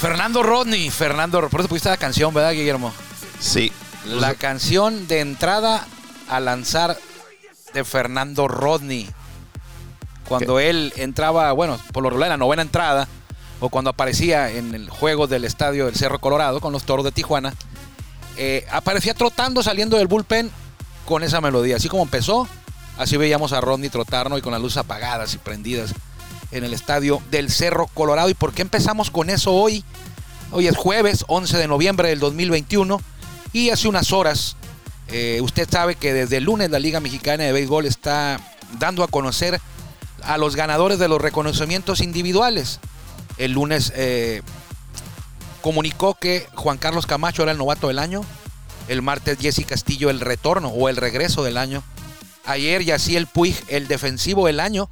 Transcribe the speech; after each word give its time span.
Fernando 0.00 0.42
Rodney, 0.42 0.90
Fernando, 0.90 1.46
por 1.48 1.60
eso 1.60 1.68
pusiste 1.68 1.90
la 1.90 1.96
canción, 1.98 2.32
¿verdad, 2.32 2.52
Guillermo? 2.52 2.92
Sí. 3.38 3.70
La 4.06 4.34
canción 4.34 5.06
de 5.06 5.20
entrada 5.20 5.86
a 6.28 6.40
lanzar 6.40 6.96
de 7.74 7.84
Fernando 7.84 8.48
Rodney. 8.48 9.08
Cuando 10.26 10.58
él 10.58 10.92
entraba, 10.96 11.52
bueno, 11.52 11.78
por 11.92 12.02
lo 12.02 12.10
regular 12.10 12.28
en 12.28 12.30
la 12.30 12.36
novena 12.38 12.62
entrada, 12.62 13.08
o 13.60 13.68
cuando 13.68 13.90
aparecía 13.90 14.50
en 14.50 14.74
el 14.74 14.88
juego 14.88 15.26
del 15.26 15.44
estadio 15.44 15.86
del 15.86 15.96
Cerro 15.96 16.18
Colorado 16.18 16.60
con 16.60 16.72
los 16.72 16.84
toros 16.84 17.04
de 17.04 17.12
Tijuana, 17.12 17.52
eh, 18.42 18.64
aparecía 18.70 19.12
trotando 19.12 19.62
saliendo 19.62 19.98
del 19.98 20.06
bullpen 20.06 20.50
con 21.04 21.22
esa 21.22 21.42
melodía. 21.42 21.76
Así 21.76 21.90
como 21.90 22.04
empezó, 22.04 22.48
así 22.96 23.18
veíamos 23.18 23.52
a 23.52 23.60
Rodney 23.60 23.90
trotarnos 23.90 24.38
y 24.38 24.42
con 24.42 24.50
las 24.50 24.62
luces 24.62 24.78
apagadas 24.78 25.34
y 25.34 25.38
prendidas 25.38 25.92
en 26.50 26.64
el 26.64 26.72
estadio 26.72 27.20
del 27.30 27.50
Cerro 27.50 27.86
Colorado. 27.88 28.30
¿Y 28.30 28.34
por 28.34 28.54
qué 28.54 28.62
empezamos 28.62 29.10
con 29.10 29.28
eso 29.28 29.52
hoy? 29.52 29.84
Hoy 30.52 30.68
es 30.68 30.76
jueves 30.78 31.26
11 31.28 31.58
de 31.58 31.68
noviembre 31.68 32.08
del 32.08 32.18
2021 32.18 33.02
y 33.52 33.68
hace 33.68 33.88
unas 33.88 34.10
horas 34.10 34.56
eh, 35.08 35.40
usted 35.42 35.68
sabe 35.70 35.96
que 35.96 36.14
desde 36.14 36.38
el 36.38 36.44
lunes 36.44 36.70
la 36.70 36.78
Liga 36.78 36.98
Mexicana 36.98 37.44
de 37.44 37.52
Béisbol 37.52 37.84
está 37.84 38.40
dando 38.78 39.04
a 39.04 39.08
conocer 39.08 39.60
a 40.22 40.38
los 40.38 40.56
ganadores 40.56 40.98
de 40.98 41.08
los 41.08 41.20
reconocimientos 41.20 42.00
individuales. 42.00 42.80
El 43.36 43.52
lunes 43.52 43.92
eh, 43.94 44.40
comunicó 45.60 46.14
que 46.14 46.46
Juan 46.54 46.78
Carlos 46.78 47.06
Camacho 47.06 47.42
era 47.42 47.52
el 47.52 47.58
novato 47.58 47.88
del 47.88 47.98
año. 47.98 48.22
El 48.88 49.02
martes 49.02 49.38
Jesse 49.38 49.64
Castillo 49.66 50.10
el 50.10 50.20
retorno 50.20 50.68
o 50.68 50.88
el 50.88 50.96
regreso 50.96 51.44
del 51.44 51.56
año. 51.56 51.82
Ayer 52.44 52.82
Yaciel 52.82 53.26
Puig 53.26 53.56
el 53.68 53.86
defensivo 53.86 54.46
del 54.46 54.60
año. 54.60 54.90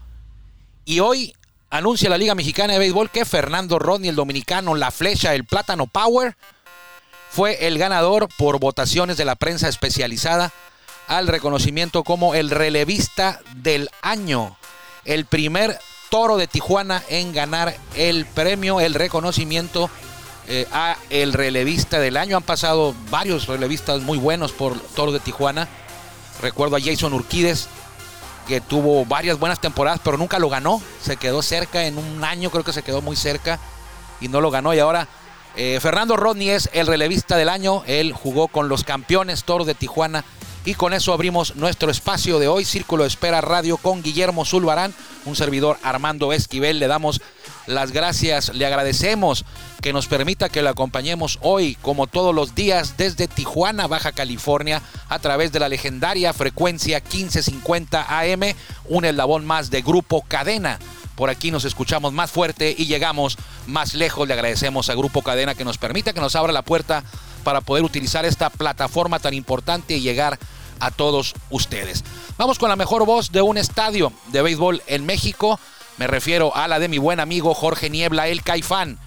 Y 0.84 1.00
hoy 1.00 1.34
anuncia 1.70 2.08
la 2.08 2.19
Liga 2.19 2.34
Mexicana 2.34 2.74
de 2.74 2.78
Béisbol 2.78 3.11
que 3.11 3.24
Fernando 3.24 3.78
Rodney, 3.78 4.11
el 4.11 4.16
dominicano, 4.16 4.74
la 4.74 4.91
flecha, 4.91 5.34
el 5.34 5.44
plátano 5.44 5.86
Power, 5.86 6.36
fue 7.30 7.66
el 7.66 7.78
ganador 7.78 8.28
por 8.36 8.58
votaciones 8.58 9.16
de 9.16 9.24
la 9.24 9.36
prensa 9.36 9.68
especializada 9.68 10.52
al 11.08 11.27
reconocimiento 11.27 12.05
como 12.05 12.35
el 12.35 12.50
relevista 12.50 13.40
del 13.56 13.90
año. 14.02 14.56
El 15.05 15.24
primer 15.24 15.79
toro 16.11 16.36
de 16.36 16.46
Tijuana 16.46 17.02
en 17.08 17.33
ganar 17.33 17.77
el 17.96 18.27
premio, 18.27 18.80
el 18.80 18.95
reconocimiento 18.95 19.90
eh, 20.48 20.67
a 20.73 20.97
el 21.11 21.35
relevista 21.35 21.98
del 22.01 22.17
año. 22.17 22.36
Han 22.36 22.42
pasado 22.42 22.95
varios 23.11 23.47
relevistas 23.47 24.01
muy 24.01 24.17
buenos 24.17 24.53
por 24.53 24.79
Toro 24.81 25.13
de 25.13 25.20
Tijuana. 25.20 25.69
Recuerdo 26.41 26.77
a 26.77 26.81
Jason 26.81 27.13
Urquides, 27.13 27.69
que 28.47 28.63
tuvo 28.63 29.05
varias 29.05 29.39
buenas 29.39 29.61
temporadas, 29.61 30.01
pero 30.03 30.17
nunca 30.17 30.39
lo 30.39 30.48
ganó. 30.48 30.81
Se 31.03 31.19
quedó 31.19 31.42
cerca 31.42 31.85
en 31.85 31.98
un 31.98 32.25
año, 32.25 32.51
creo 32.51 32.64
que 32.64 32.73
se 32.73 32.83
quedó 32.83 33.03
muy 33.03 33.14
cerca 33.14 33.59
y 34.23 34.29
no 34.29 34.41
lo 34.41 34.51
ganó. 34.51 34.73
Y 34.73 34.79
ahora 34.79 35.07
eh, 35.55 35.79
Fernando 35.83 36.17
Rodney 36.17 36.51
es 36.51 36.70
el 36.73 36.86
relevista 36.86 37.36
del 37.36 37.51
año. 37.51 37.83
Él 37.86 38.13
jugó 38.13 38.48
con 38.48 38.70
los 38.70 38.85
campeones 38.85 39.45
Toros 39.45 39.67
de 39.67 39.75
Tijuana. 39.75 40.25
Y 40.65 40.75
con 40.75 40.95
eso 40.95 41.13
abrimos 41.13 41.57
nuestro 41.57 41.91
espacio 41.91 42.39
de 42.39 42.48
hoy, 42.48 42.65
Círculo 42.65 43.05
de 43.05 43.09
Espera 43.09 43.41
Radio 43.41 43.77
con 43.77 44.03
Guillermo 44.03 44.45
Zulbarán, 44.45 44.95
un 45.25 45.36
servidor 45.36 45.79
Armando 45.83 46.33
Esquivel. 46.33 46.79
Le 46.79 46.89
damos 46.89 47.20
las 47.68 47.92
gracias, 47.92 48.55
le 48.55 48.67
agradecemos 48.67 49.45
que 49.83 49.92
nos 49.92 50.06
permita 50.06 50.48
que 50.48 50.62
lo 50.62 50.70
acompañemos 50.70 51.39
hoy, 51.42 51.77
como 51.83 52.06
todos 52.06 52.34
los 52.34 52.55
días, 52.55 52.96
desde 52.96 53.29
Tijuana, 53.29 53.86
Baja 53.86 54.12
California, 54.12 54.83
a 55.08 55.18
través 55.18 55.52
de 55.52 55.61
la 55.61 55.68
legendaria 55.68 56.33
frecuencia 56.33 57.01
1550 57.01 58.06
AM, 58.08 58.55
un 58.86 59.05
eslabón 59.05 59.45
más 59.45 59.70
de 59.70 59.83
Grupo 59.83 60.23
Cadena. 60.27 60.79
Por 61.14 61.30
aquí 61.30 61.51
nos 61.51 61.64
escuchamos 61.64 62.12
más 62.12 62.30
fuerte 62.30 62.74
y 62.77 62.86
llegamos 62.86 63.36
más 63.67 63.95
lejos. 63.95 64.27
Le 64.27 64.35
agradecemos 64.35 64.89
a 64.89 64.95
Grupo 64.95 65.23
Cadena 65.23 65.55
que 65.55 65.64
nos 65.64 65.77
permita 65.77 66.12
que 66.12 66.20
nos 66.20 66.36
abra 66.36 66.52
la 66.52 66.62
puerta 66.62 67.05
para 67.45 67.61
poder 67.61 67.85
utilizar 67.85 68.24
esta 68.24 68.50
plataforma 68.50 69.18
tan 69.18 69.35
importante 69.35 69.96
y 69.96 70.00
llegar 70.00 70.39
a 70.80 70.90
todos 70.90 71.35
ustedes. 71.50 72.05
Vamos 72.39 72.58
con 72.58 72.68
la 72.68 72.77
mejor 72.77 73.05
voz 73.05 73.30
de 73.33 73.42
un 73.42 73.58
estadio 73.58 74.12
de 74.29 74.42
béisbol 74.42 74.83
en 74.86 75.05
México. 75.05 75.58
Me 75.98 76.07
refiero 76.07 76.55
a 76.55 76.69
la 76.69 76.79
de 76.79 76.89
mi 76.89 76.98
buen 76.98 77.19
amigo 77.19 77.55
Jorge 77.55 77.91
Niebla, 77.91 78.29
el 78.29 78.42
Caifán. 78.42 78.98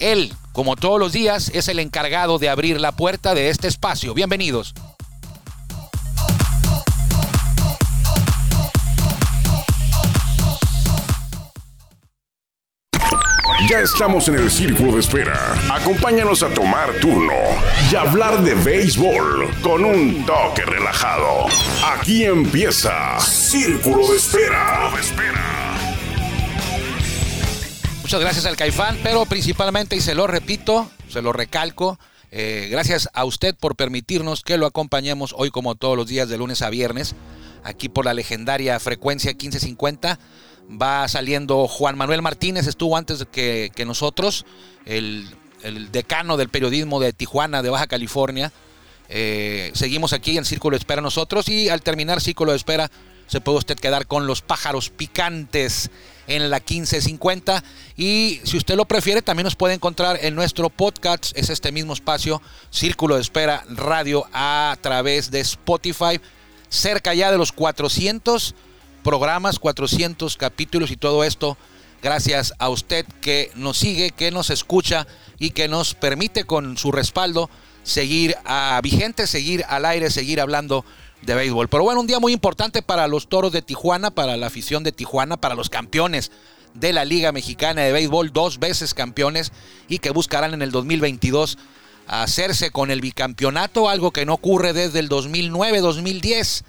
Él, 0.00 0.32
como 0.52 0.74
todos 0.74 0.98
los 0.98 1.12
días, 1.12 1.50
es 1.54 1.68
el 1.68 1.78
encargado 1.78 2.38
de 2.38 2.48
abrir 2.48 2.80
la 2.80 2.92
puerta 2.92 3.34
de 3.34 3.50
este 3.50 3.68
espacio. 3.68 4.14
Bienvenidos. 4.14 4.74
Ya 13.68 13.78
estamos 13.78 14.26
en 14.26 14.34
el 14.34 14.50
círculo 14.50 14.94
de 14.94 15.00
espera. 15.00 15.54
Acompáñanos 15.72 16.42
a 16.42 16.48
tomar 16.48 16.92
turno 16.94 17.34
y 17.92 17.94
hablar 17.94 18.42
de 18.42 18.54
béisbol 18.54 19.48
con 19.62 19.84
un 19.84 20.26
toque 20.26 20.64
relajado. 20.64 21.46
Aquí 21.86 22.24
empieza 22.24 23.20
Círculo 23.20 24.08
de 24.08 24.16
Espera. 24.16 24.90
Muchas 28.10 28.22
gracias 28.22 28.46
al 28.46 28.56
Caifán, 28.56 28.98
pero 29.04 29.24
principalmente, 29.24 29.94
y 29.94 30.00
se 30.00 30.16
lo 30.16 30.26
repito, 30.26 30.90
se 31.08 31.22
lo 31.22 31.32
recalco, 31.32 31.96
eh, 32.32 32.66
gracias 32.68 33.08
a 33.12 33.24
usted 33.24 33.54
por 33.54 33.76
permitirnos 33.76 34.42
que 34.42 34.58
lo 34.58 34.66
acompañemos 34.66 35.32
hoy 35.38 35.52
como 35.52 35.76
todos 35.76 35.96
los 35.96 36.08
días 36.08 36.28
de 36.28 36.36
lunes 36.36 36.60
a 36.62 36.70
viernes, 36.70 37.14
aquí 37.62 37.88
por 37.88 38.04
la 38.04 38.12
legendaria 38.12 38.80
frecuencia 38.80 39.30
1550. 39.30 40.18
Va 40.70 41.06
saliendo 41.06 41.68
Juan 41.68 41.96
Manuel 41.96 42.20
Martínez, 42.20 42.66
estuvo 42.66 42.96
antes 42.96 43.26
que, 43.30 43.70
que 43.76 43.84
nosotros, 43.84 44.44
el, 44.86 45.28
decano 45.92 46.36
del 46.36 46.48
periodismo 46.48 46.98
de 46.98 47.12
Tijuana, 47.12 47.62
de 47.62 47.70
Baja 47.70 47.86
California. 47.86 48.50
Eh, 49.08 49.70
seguimos 49.74 50.12
aquí 50.12 50.36
en 50.36 50.44
Círculo 50.44 50.74
de 50.74 50.78
Espera 50.80 51.00
nosotros 51.00 51.48
y 51.48 51.68
al 51.68 51.80
terminar 51.80 52.20
Círculo 52.20 52.50
de 52.50 52.56
Espera 52.56 52.90
se 53.30 53.40
puede 53.40 53.58
usted 53.58 53.78
quedar 53.78 54.08
con 54.08 54.26
los 54.26 54.42
pájaros 54.42 54.90
picantes 54.90 55.90
en 56.26 56.50
la 56.50 56.56
1550 56.56 57.62
y 57.96 58.40
si 58.42 58.56
usted 58.56 58.74
lo 58.74 58.86
prefiere 58.86 59.22
también 59.22 59.44
nos 59.44 59.54
puede 59.54 59.74
encontrar 59.74 60.18
en 60.22 60.34
nuestro 60.34 60.68
podcast, 60.68 61.30
es 61.36 61.48
este 61.48 61.70
mismo 61.70 61.92
espacio, 61.92 62.42
Círculo 62.70 63.14
de 63.14 63.20
Espera 63.20 63.64
Radio 63.68 64.26
a 64.32 64.76
través 64.80 65.30
de 65.30 65.38
Spotify, 65.40 66.20
cerca 66.68 67.14
ya 67.14 67.30
de 67.30 67.38
los 67.38 67.52
400 67.52 68.56
programas, 69.04 69.60
400 69.60 70.36
capítulos 70.36 70.90
y 70.90 70.96
todo 70.96 71.22
esto 71.22 71.56
gracias 72.02 72.52
a 72.58 72.68
usted 72.68 73.06
que 73.20 73.52
nos 73.54 73.78
sigue, 73.78 74.10
que 74.10 74.32
nos 74.32 74.50
escucha 74.50 75.06
y 75.38 75.50
que 75.50 75.68
nos 75.68 75.94
permite 75.94 76.42
con 76.42 76.76
su 76.76 76.90
respaldo 76.90 77.48
seguir 77.84 78.34
a 78.44 78.80
vigente, 78.82 79.28
seguir 79.28 79.64
al 79.68 79.84
aire, 79.84 80.10
seguir 80.10 80.40
hablando 80.40 80.84
de 81.22 81.34
béisbol. 81.34 81.68
Pero 81.68 81.84
bueno, 81.84 82.00
un 82.00 82.06
día 82.06 82.18
muy 82.18 82.32
importante 82.32 82.82
para 82.82 83.08
los 83.08 83.28
toros 83.28 83.52
de 83.52 83.62
Tijuana, 83.62 84.10
para 84.10 84.36
la 84.36 84.46
afición 84.46 84.84
de 84.84 84.92
Tijuana, 84.92 85.36
para 85.36 85.54
los 85.54 85.70
campeones 85.70 86.30
de 86.74 86.92
la 86.92 87.04
Liga 87.04 87.32
Mexicana 87.32 87.82
de 87.82 87.92
Béisbol, 87.92 88.32
dos 88.32 88.58
veces 88.58 88.94
campeones 88.94 89.52
y 89.88 89.98
que 89.98 90.10
buscarán 90.10 90.54
en 90.54 90.62
el 90.62 90.70
2022 90.70 91.58
hacerse 92.06 92.70
con 92.70 92.90
el 92.90 93.00
bicampeonato, 93.00 93.88
algo 93.88 94.10
que 94.10 94.26
no 94.26 94.34
ocurre 94.34 94.72
desde 94.72 94.98
el 94.98 95.08
2009-2010, 95.08 96.62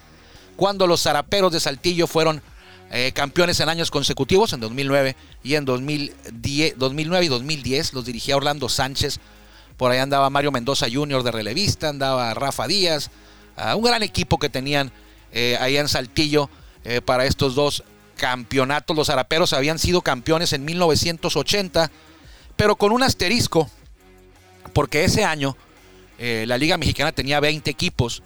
cuando 0.55 0.85
los 0.85 1.01
zaraperos 1.01 1.51
de 1.51 1.59
Saltillo 1.59 2.05
fueron 2.05 2.43
eh, 2.91 3.11
campeones 3.13 3.59
en 3.59 3.69
años 3.69 3.89
consecutivos, 3.89 4.53
en 4.53 4.59
2009 4.59 5.15
y 5.43 5.55
en 5.55 5.65
2010, 5.65 6.77
2009 6.77 7.25
y 7.25 7.29
2010, 7.29 7.93
los 7.93 8.05
dirigía 8.05 8.35
Orlando 8.35 8.69
Sánchez. 8.69 9.19
Por 9.77 9.91
ahí 9.91 9.97
andaba 9.97 10.29
Mario 10.29 10.51
Mendoza 10.51 10.87
Jr. 10.91 11.23
de 11.23 11.31
relevista, 11.31 11.89
andaba 11.89 12.33
Rafa 12.35 12.67
Díaz, 12.67 13.09
un 13.75 13.83
gran 13.83 14.03
equipo 14.03 14.37
que 14.37 14.49
tenían 14.49 14.91
eh, 15.31 15.57
ahí 15.59 15.77
en 15.77 15.87
Saltillo 15.87 16.49
eh, 16.83 17.01
para 17.01 17.25
estos 17.25 17.53
dos 17.53 17.83
campeonatos. 18.15 18.95
Los 18.95 19.07
zaraperos 19.07 19.53
habían 19.53 19.79
sido 19.79 20.01
campeones 20.01 20.53
en 20.53 20.65
1980, 20.65 21.91
pero 22.55 22.75
con 22.75 22.91
un 22.91 23.03
asterisco, 23.03 23.69
porque 24.73 25.03
ese 25.03 25.23
año 25.23 25.55
eh, 26.17 26.45
la 26.47 26.57
Liga 26.57 26.77
Mexicana 26.77 27.11
tenía 27.11 27.39
20 27.39 27.69
equipos 27.69 28.23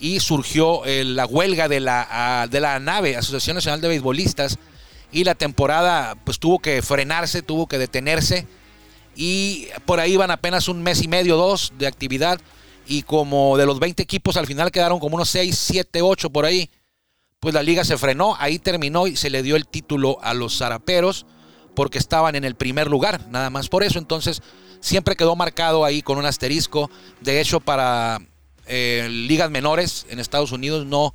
y 0.00 0.18
surgió 0.18 0.84
eh, 0.84 1.04
la 1.04 1.26
huelga 1.26 1.68
de 1.68 1.78
la, 1.78 2.48
de 2.50 2.60
la 2.60 2.80
NAVE, 2.80 3.16
Asociación 3.16 3.54
Nacional 3.54 3.80
de 3.80 3.88
Beisbolistas, 3.88 4.58
y 5.12 5.24
la 5.24 5.34
temporada 5.34 6.16
pues 6.24 6.38
tuvo 6.38 6.58
que 6.58 6.82
frenarse, 6.82 7.42
tuvo 7.42 7.68
que 7.68 7.78
detenerse, 7.78 8.46
y 9.14 9.68
por 9.84 10.00
ahí 10.00 10.14
iban 10.14 10.30
apenas 10.30 10.68
un 10.68 10.82
mes 10.82 11.02
y 11.02 11.08
medio, 11.08 11.36
dos 11.36 11.72
de 11.78 11.86
actividad, 11.86 12.40
y 12.86 13.02
como 13.02 13.56
de 13.56 13.66
los 13.66 13.78
20 13.78 14.02
equipos 14.02 14.36
al 14.36 14.46
final 14.46 14.70
quedaron 14.70 14.98
como 14.98 15.16
unos 15.16 15.28
6, 15.30 15.56
7, 15.56 16.02
8 16.02 16.30
por 16.30 16.44
ahí, 16.44 16.70
pues 17.40 17.54
la 17.54 17.62
liga 17.62 17.84
se 17.84 17.98
frenó, 17.98 18.36
ahí 18.38 18.58
terminó 18.58 19.06
y 19.06 19.16
se 19.16 19.30
le 19.30 19.42
dio 19.42 19.56
el 19.56 19.66
título 19.66 20.18
a 20.22 20.34
los 20.34 20.58
zaraperos 20.58 21.26
porque 21.74 21.98
estaban 21.98 22.34
en 22.34 22.44
el 22.44 22.54
primer 22.54 22.88
lugar, 22.88 23.26
nada 23.28 23.50
más 23.50 23.68
por 23.68 23.82
eso, 23.82 23.98
entonces 23.98 24.42
siempre 24.82 25.16
quedó 25.16 25.34
marcado 25.36 25.84
ahí 25.84 26.02
con 26.02 26.18
un 26.18 26.26
asterisco. 26.26 26.90
De 27.20 27.40
hecho, 27.40 27.60
para 27.60 28.20
eh, 28.66 29.08
ligas 29.10 29.50
menores 29.50 30.06
en 30.10 30.18
Estados 30.18 30.52
Unidos 30.52 30.84
no, 30.84 31.14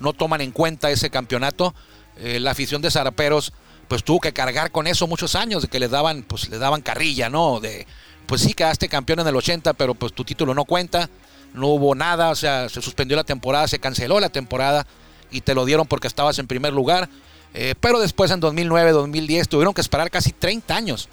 no 0.00 0.14
toman 0.14 0.40
en 0.40 0.52
cuenta 0.52 0.90
ese 0.90 1.10
campeonato. 1.10 1.74
Eh, 2.16 2.40
la 2.40 2.52
afición 2.52 2.80
de 2.80 2.90
Zaraperos 2.90 3.52
pues 3.88 4.04
tuvo 4.04 4.20
que 4.20 4.32
cargar 4.32 4.70
con 4.70 4.86
eso 4.86 5.06
muchos 5.06 5.34
años, 5.34 5.62
de 5.62 5.68
que 5.68 5.80
les 5.80 5.90
daban, 5.90 6.22
pues 6.22 6.48
le 6.48 6.58
daban 6.58 6.82
carrilla, 6.82 7.30
¿no? 7.30 7.58
De, 7.58 7.86
pues 8.26 8.42
sí, 8.42 8.52
quedaste 8.52 8.88
campeón 8.88 9.20
en 9.20 9.26
el 9.26 9.36
80, 9.36 9.72
pero 9.72 9.94
pues 9.94 10.12
tu 10.12 10.24
título 10.24 10.54
no 10.54 10.66
cuenta, 10.66 11.08
no 11.54 11.68
hubo 11.68 11.94
nada, 11.94 12.28
o 12.28 12.34
sea, 12.36 12.68
se 12.68 12.82
suspendió 12.82 13.16
la 13.16 13.24
temporada, 13.24 13.66
se 13.66 13.78
canceló 13.78 14.20
la 14.20 14.28
temporada 14.28 14.86
y 15.30 15.40
te 15.40 15.54
lo 15.54 15.64
dieron 15.64 15.86
porque 15.86 16.06
estabas 16.06 16.38
en 16.38 16.46
primer 16.46 16.72
lugar. 16.72 17.08
Eh, 17.54 17.74
pero 17.80 17.98
después 17.98 18.30
en 18.30 18.40
2009, 18.40 18.92
2010 18.92 19.48
tuvieron 19.48 19.72
que 19.72 19.80
esperar 19.80 20.10
casi 20.10 20.32
30 20.32 20.76
años 20.76 21.08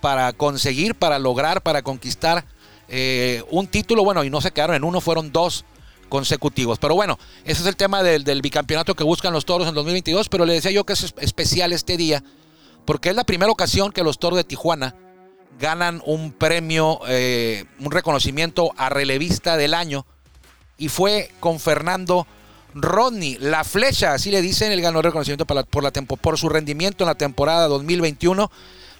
para 0.00 0.32
conseguir, 0.32 0.96
para 0.96 1.20
lograr, 1.20 1.62
para 1.62 1.82
conquistar 1.82 2.44
eh, 2.88 3.44
un 3.50 3.68
título. 3.68 4.04
Bueno, 4.04 4.24
y 4.24 4.30
no 4.30 4.40
se 4.40 4.50
quedaron 4.50 4.74
en 4.74 4.82
uno, 4.82 5.00
fueron 5.00 5.30
dos 5.30 5.64
consecutivos. 6.12 6.78
Pero 6.78 6.94
bueno, 6.94 7.18
ese 7.42 7.62
es 7.62 7.66
el 7.66 7.74
tema 7.74 8.02
del, 8.02 8.42
bicampeonato 8.42 8.94
que 8.94 9.02
buscan 9.02 9.32
los 9.32 9.46
toros 9.46 9.66
en 9.66 9.74
2022. 9.74 10.28
Pero 10.28 10.44
le 10.44 10.52
decía 10.52 10.70
yo 10.70 10.84
que 10.84 10.92
es 10.92 11.14
especial 11.16 11.72
este 11.72 11.96
día, 11.96 12.22
porque 12.84 13.08
es 13.08 13.16
la 13.16 13.24
primera 13.24 13.50
ocasión 13.50 13.92
que 13.92 14.04
los 14.04 14.18
toros 14.18 14.36
de 14.36 14.44
Tijuana 14.44 14.94
ganan 15.58 16.02
un 16.04 16.32
premio, 16.32 17.00
eh, 17.08 17.64
un 17.80 17.90
reconocimiento 17.90 18.72
a 18.76 18.90
relevista 18.90 19.56
del 19.56 19.72
año. 19.72 20.04
Y 20.76 20.90
fue 20.90 21.30
con 21.40 21.58
Fernando 21.58 22.26
Rodney, 22.74 23.38
la 23.40 23.64
flecha, 23.64 24.12
así 24.12 24.30
le 24.30 24.42
dicen, 24.42 24.70
él 24.70 24.82
ganó 24.82 24.98
el 24.98 25.04
reconocimiento 25.04 25.46
por, 25.46 25.82
la 25.82 25.92
por 25.92 26.38
su 26.38 26.50
rendimiento 26.50 27.04
en 27.04 27.08
la 27.08 27.14
temporada 27.14 27.68
2021, 27.68 28.50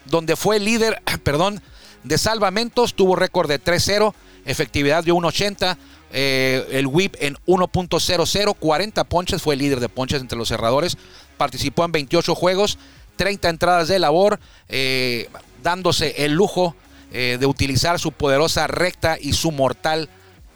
donde 0.06 0.34
fue 0.34 0.58
líder, 0.58 1.02
perdón, 1.24 1.60
de 2.04 2.16
salvamentos, 2.16 2.94
tuvo 2.94 3.16
récord 3.16 3.50
de 3.50 3.62
3-0, 3.62 4.14
efectividad 4.46 5.04
de 5.04 5.12
1.80, 5.12 5.76
eh, 6.12 6.66
el 6.72 6.86
whip 6.86 7.16
en 7.20 7.36
1.00, 7.46 8.56
40 8.58 9.04
ponches, 9.04 9.42
fue 9.42 9.56
líder 9.56 9.80
de 9.80 9.88
ponches 9.88 10.20
entre 10.20 10.38
los 10.38 10.48
cerradores, 10.48 10.98
participó 11.38 11.84
en 11.84 11.92
28 11.92 12.34
juegos, 12.34 12.78
30 13.16 13.48
entradas 13.48 13.88
de 13.88 13.98
labor, 13.98 14.38
eh, 14.68 15.28
dándose 15.62 16.24
el 16.24 16.32
lujo 16.32 16.76
eh, 17.12 17.38
de 17.40 17.46
utilizar 17.46 17.98
su 17.98 18.12
poderosa 18.12 18.66
recta 18.66 19.16
y 19.20 19.32
su 19.32 19.52
mortal 19.52 20.08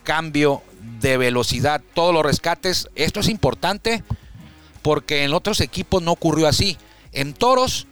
cambio 0.04 0.62
de 1.00 1.16
velocidad, 1.16 1.82
todos 1.94 2.14
los 2.14 2.24
rescates. 2.24 2.88
Esto 2.94 3.20
es 3.20 3.28
importante 3.28 4.02
porque 4.82 5.24
en 5.24 5.32
otros 5.32 5.60
equipos 5.60 6.02
no 6.02 6.12
ocurrió 6.12 6.46
así. 6.46 6.76
En 7.12 7.32
Toros, 7.32 7.86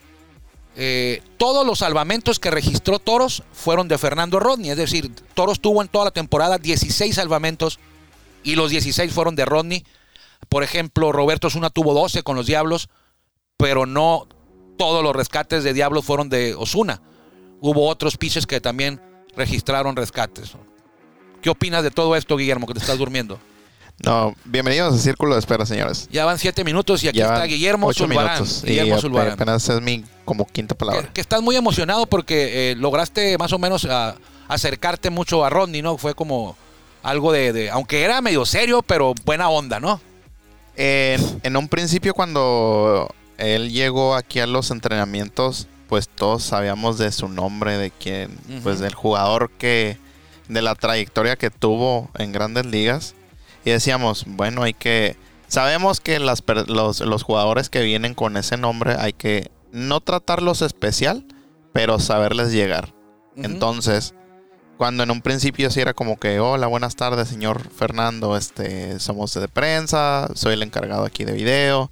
eh, 0.77 1.23
todos 1.37 1.67
los 1.67 1.79
salvamentos 1.81 2.41
que 2.41 2.51
registró 2.51 2.99
Toros 2.99 3.43
fueron 3.53 3.89
de 3.89 3.99
Fernando 3.99 4.41
Rodney. 4.41 4.71
Es 4.71 4.77
decir, 4.77 5.13
Toros 5.35 5.61
tuvo 5.61 5.83
en 5.83 5.89
toda 5.89 6.07
la 6.07 6.11
temporada 6.11 6.59
16 6.59 7.15
salvamentos 7.15 7.79
y 8.43 8.57
los 8.57 8.71
16 8.71 9.13
fueron 9.13 9.37
de 9.37 9.45
Rodney. 9.45 9.85
Por 10.49 10.63
ejemplo, 10.63 11.13
Roberto 11.13 11.47
Osuna 11.47 11.71
tuvo 11.71 11.95
12 11.95 12.23
con 12.23 12.37
los 12.37 12.47
Diablos, 12.47 12.89
pero 13.57 13.87
no 13.87 14.27
todos 14.77 15.03
los 15.03 15.15
rescates 15.15 15.65
de 15.65 15.73
Diablos 15.73 16.05
fueron 16.05 16.29
de 16.29 16.55
Osuna. 16.55 17.01
Hubo 17.61 17.89
otros 17.89 18.17
pitches 18.17 18.47
que 18.47 18.61
también 18.61 19.01
registraron 19.37 19.97
rescates. 19.97 20.53
¿Qué 21.41 21.51
opinas 21.51 21.83
de 21.83 21.91
todo 21.91 22.17
esto, 22.17 22.37
Guillermo, 22.37 22.67
que 22.67 22.75
te 22.75 22.81
estás 22.81 22.99
durmiendo? 22.99 23.39
No, 24.03 24.35
bienvenidos 24.45 24.95
a 24.95 24.99
Círculo 24.99 25.35
de 25.35 25.41
Espera, 25.41 25.65
señores. 25.65 26.09
Ya 26.11 26.25
van 26.25 26.39
siete 26.39 26.65
minutos 26.65 27.03
y 27.05 27.09
aquí 27.09 27.21
está 27.21 27.45
Guillermo 27.45 27.93
Zulbarán. 27.93 28.45
Guillermo 28.65 29.01
Zulbarán. 29.01 29.33
apenas 29.35 29.69
es 29.69 29.81
mi 29.81 30.05
como 30.25 30.47
quinta 30.47 30.75
palabra. 30.75 31.03
Que, 31.03 31.13
que 31.15 31.21
estás 31.21 31.41
muy 31.43 31.57
emocionado 31.57 32.07
porque 32.07 32.73
eh, 32.73 32.77
lograste 32.77 33.39
más 33.39 33.53
o 33.53 33.59
menos 33.59 33.85
a, 33.85 34.17
acercarte 34.49 35.11
mucho 35.11 35.45
a 35.45 35.51
Rodney, 35.51 35.81
¿no? 35.81 35.97
Fue 35.97 36.15
como 36.15 36.57
algo 37.03 37.33
de, 37.33 37.53
de, 37.53 37.71
aunque 37.71 38.03
era 38.03 38.21
medio 38.21 38.45
serio, 38.45 38.83
pero 38.83 39.15
buena 39.25 39.49
onda, 39.49 39.81
¿no? 39.81 40.01
En, 40.77 41.41
en 41.43 41.57
un 41.57 41.69
principio 41.69 42.15
cuando 42.15 43.09
él 43.39 43.73
llegó 43.73 44.17
aquí 44.17 44.41
a 44.41 44.47
los 44.47 44.71
entrenamientos, 44.71 45.69
pues 45.89 46.09
todos 46.09 46.43
sabíamos 46.43 46.99
de 46.99 47.13
su 47.13 47.29
nombre, 47.29 47.79
de 47.79 47.91
quién, 47.91 48.33
uh 48.49 48.53
-huh. 48.53 48.63
pues 48.63 48.81
del 48.81 48.95
jugador 48.95 49.51
que 49.51 49.99
de 50.49 50.63
la 50.63 50.75
trayectoria 50.75 51.37
que 51.37 51.51
tuvo 51.51 52.11
en 52.19 52.33
grandes 52.33 52.67
ligas. 52.67 53.15
Y 53.65 53.71
decíamos, 53.71 54.25
bueno, 54.27 54.63
hay 54.63 54.75
que... 54.75 55.17
Sabemos 55.49 56.01
que 56.01 56.19
las, 56.19 56.43
los, 56.67 57.01
los, 57.01 57.23
jugadores 57.23 57.69
que 57.69 57.83
vienen 57.83 58.15
con 58.15 58.37
ese 58.37 58.57
nombre 58.57 58.97
hay 58.99 59.13
que 59.13 59.51
no 59.73 60.01
tratarlos 60.01 60.63
especial, 60.63 61.25
pero 61.73 61.99
saberles 62.01 62.53
llegar. 62.53 62.93
Uh 63.37 63.41
-huh. 63.41 63.45
Entonces, 63.47 64.15
cuando 64.77 65.03
en 65.03 65.11
un 65.11 65.23
principio 65.23 65.71
sí 65.71 65.81
era 65.81 65.95
como 65.95 66.19
que, 66.19 66.41
hola, 66.41 66.67
buenas 66.67 66.97
tardes, 66.97 67.29
señor 67.29 67.69
Fernando, 67.71 68.37
este, 68.37 68.99
somos 68.99 69.33
de 69.35 69.49
prensa, 69.49 70.29
soy 70.35 70.55
el 70.55 70.63
encargado 70.63 71.05
aquí 71.05 71.25
de 71.25 71.33
video. 71.33 71.91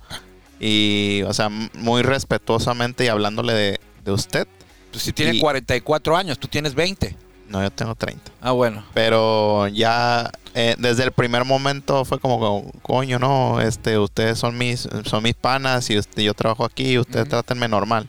Y, 0.58 1.22
o 1.26 1.32
sea, 1.32 1.48
muy 1.48 2.02
respetuosamente 2.02 3.04
y 3.04 3.08
hablándole 3.08 3.52
de, 3.52 3.80
de 4.04 4.12
usted. 4.12 4.46
Pues 4.90 5.04
si 5.04 5.12
tiene 5.12 5.34
y, 5.34 5.40
44 5.40 6.16
años, 6.16 6.38
tú 6.38 6.48
tienes 6.48 6.74
20. 6.74 7.16
No, 7.52 7.62
yo 7.62 7.70
tengo 7.70 7.94
30. 7.94 8.32
Ah, 8.40 8.52
bueno. 8.52 8.82
Pero 8.94 9.68
ya 9.68 10.30
eh, 10.54 10.74
desde 10.78 11.04
el 11.04 11.12
primer 11.12 11.44
momento 11.44 12.06
fue 12.06 12.18
como, 12.18 12.70
coño, 12.80 13.18
no, 13.18 13.60
este, 13.60 13.98
ustedes 13.98 14.38
son 14.38 14.56
mis, 14.56 14.88
son 15.04 15.22
mis 15.22 15.34
panas 15.34 15.90
y 15.90 15.98
usted, 15.98 16.22
yo 16.22 16.32
trabajo 16.32 16.64
aquí, 16.64 16.98
ustedes 16.98 17.24
uh 17.24 17.26
-huh. 17.26 17.30
trátenme 17.30 17.68
normal. 17.68 18.08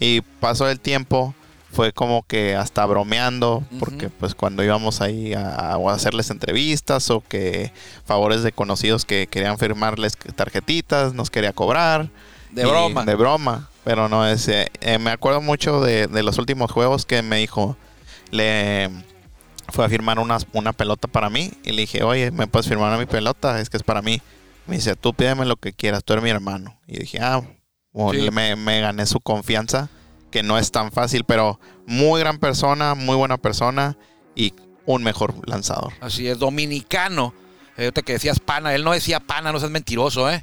Y 0.00 0.22
pasó 0.40 0.68
el 0.68 0.80
tiempo, 0.80 1.36
fue 1.72 1.92
como 1.92 2.24
que 2.26 2.56
hasta 2.56 2.84
bromeando, 2.84 3.58
uh 3.58 3.60
-huh. 3.60 3.78
porque 3.78 4.08
pues 4.08 4.34
cuando 4.34 4.64
íbamos 4.64 5.00
ahí 5.00 5.34
a, 5.34 5.74
a, 5.74 5.92
hacerles 5.92 6.30
entrevistas 6.30 7.10
o 7.10 7.20
que 7.20 7.72
favores 8.04 8.42
de 8.42 8.50
conocidos 8.50 9.04
que 9.04 9.28
querían 9.28 9.56
firmarles 9.56 10.16
tarjetitas, 10.34 11.14
nos 11.14 11.30
quería 11.30 11.52
cobrar. 11.52 12.08
De 12.50 12.66
broma. 12.66 13.04
De 13.04 13.14
broma. 13.14 13.68
Pero 13.84 14.08
no, 14.08 14.26
es, 14.26 14.48
eh, 14.48 14.68
me 14.98 15.10
acuerdo 15.12 15.40
mucho 15.40 15.80
de, 15.80 16.08
de 16.08 16.22
los 16.24 16.38
últimos 16.38 16.72
juegos 16.72 17.06
que 17.06 17.22
me 17.22 17.38
dijo, 17.38 17.76
le 18.30 18.90
fue 19.68 19.84
a 19.84 19.88
firmar 19.88 20.18
una, 20.18 20.38
una, 20.52 20.72
pelota 20.72 21.08
para 21.08 21.30
mí 21.30 21.52
y 21.62 21.72
le 21.72 21.82
dije, 21.82 22.02
oye, 22.02 22.30
¿me 22.30 22.46
puedes 22.46 22.68
firmar 22.68 22.92
a 22.92 22.98
mi 22.98 23.06
pelota? 23.06 23.60
Es 23.60 23.70
que 23.70 23.76
es 23.76 23.82
para 23.82 24.02
mí. 24.02 24.20
Me 24.66 24.76
dice, 24.76 24.96
tú 24.96 25.14
pídeme 25.14 25.44
lo 25.46 25.56
que 25.56 25.72
quieras, 25.72 26.04
tú 26.04 26.12
eres 26.12 26.22
mi 26.22 26.30
hermano. 26.30 26.78
Y 26.86 26.98
dije, 27.00 27.18
ah, 27.20 27.42
bueno, 27.92 28.24
sí. 28.24 28.30
me, 28.30 28.56
me, 28.56 28.80
gané 28.80 29.06
su 29.06 29.20
confianza, 29.20 29.88
que 30.30 30.42
no 30.42 30.58
es 30.58 30.70
tan 30.70 30.92
fácil, 30.92 31.24
pero 31.24 31.60
muy 31.86 32.20
gran 32.20 32.38
persona, 32.38 32.94
muy 32.94 33.16
buena 33.16 33.36
persona 33.38 33.96
y 34.34 34.54
un 34.86 35.02
mejor 35.02 35.48
lanzador. 35.48 35.92
Así 36.00 36.28
es, 36.28 36.38
dominicano. 36.38 37.34
Eh, 37.76 37.92
que 37.92 38.12
decías 38.12 38.40
pana, 38.40 38.74
él 38.74 38.84
no 38.84 38.92
decía 38.92 39.20
pana, 39.20 39.52
no 39.52 39.58
seas 39.58 39.70
mentiroso, 39.70 40.30
¿eh? 40.30 40.42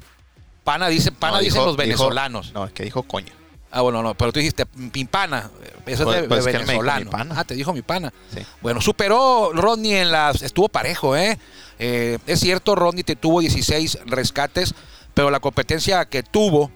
Pana 0.63 0.87
dice, 0.87 1.11
pana 1.11 1.37
no, 1.37 1.43
dicen 1.43 1.63
los 1.63 1.77
venezolanos. 1.77 2.47
Dijo, 2.47 2.59
no, 2.59 2.65
es 2.65 2.73
que 2.73 2.83
dijo 2.83 3.03
coño. 3.03 3.31
Ah, 3.71 3.81
bueno, 3.81 4.01
no, 4.01 4.13
pero 4.15 4.31
tú 4.31 4.39
dijiste 4.39 4.65
pimpana. 4.65 5.49
Eso 5.85 6.05
pues, 6.05 6.15
es 6.15 6.21
de, 6.23 6.27
pues 6.27 6.45
de 6.45 6.51
venezolano. 6.53 7.11
Ah, 7.13 7.43
te 7.43 7.53
dijo 7.53 7.73
mi 7.73 7.81
pana. 7.81 8.13
Sí. 8.33 8.41
Bueno, 8.61 8.81
superó 8.81 9.51
Rodney 9.53 9.93
en 9.93 10.11
las. 10.11 10.41
Estuvo 10.41 10.69
parejo, 10.69 11.15
¿eh? 11.15 11.37
¿eh? 11.79 12.17
Es 12.27 12.39
cierto, 12.39 12.75
Rodney 12.75 13.03
te 13.03 13.15
tuvo 13.15 13.41
16 13.41 13.99
rescates, 14.05 14.73
pero 15.13 15.29
la 15.29 15.39
competencia 15.39 16.05
que 16.05 16.23
tuvo 16.23 16.71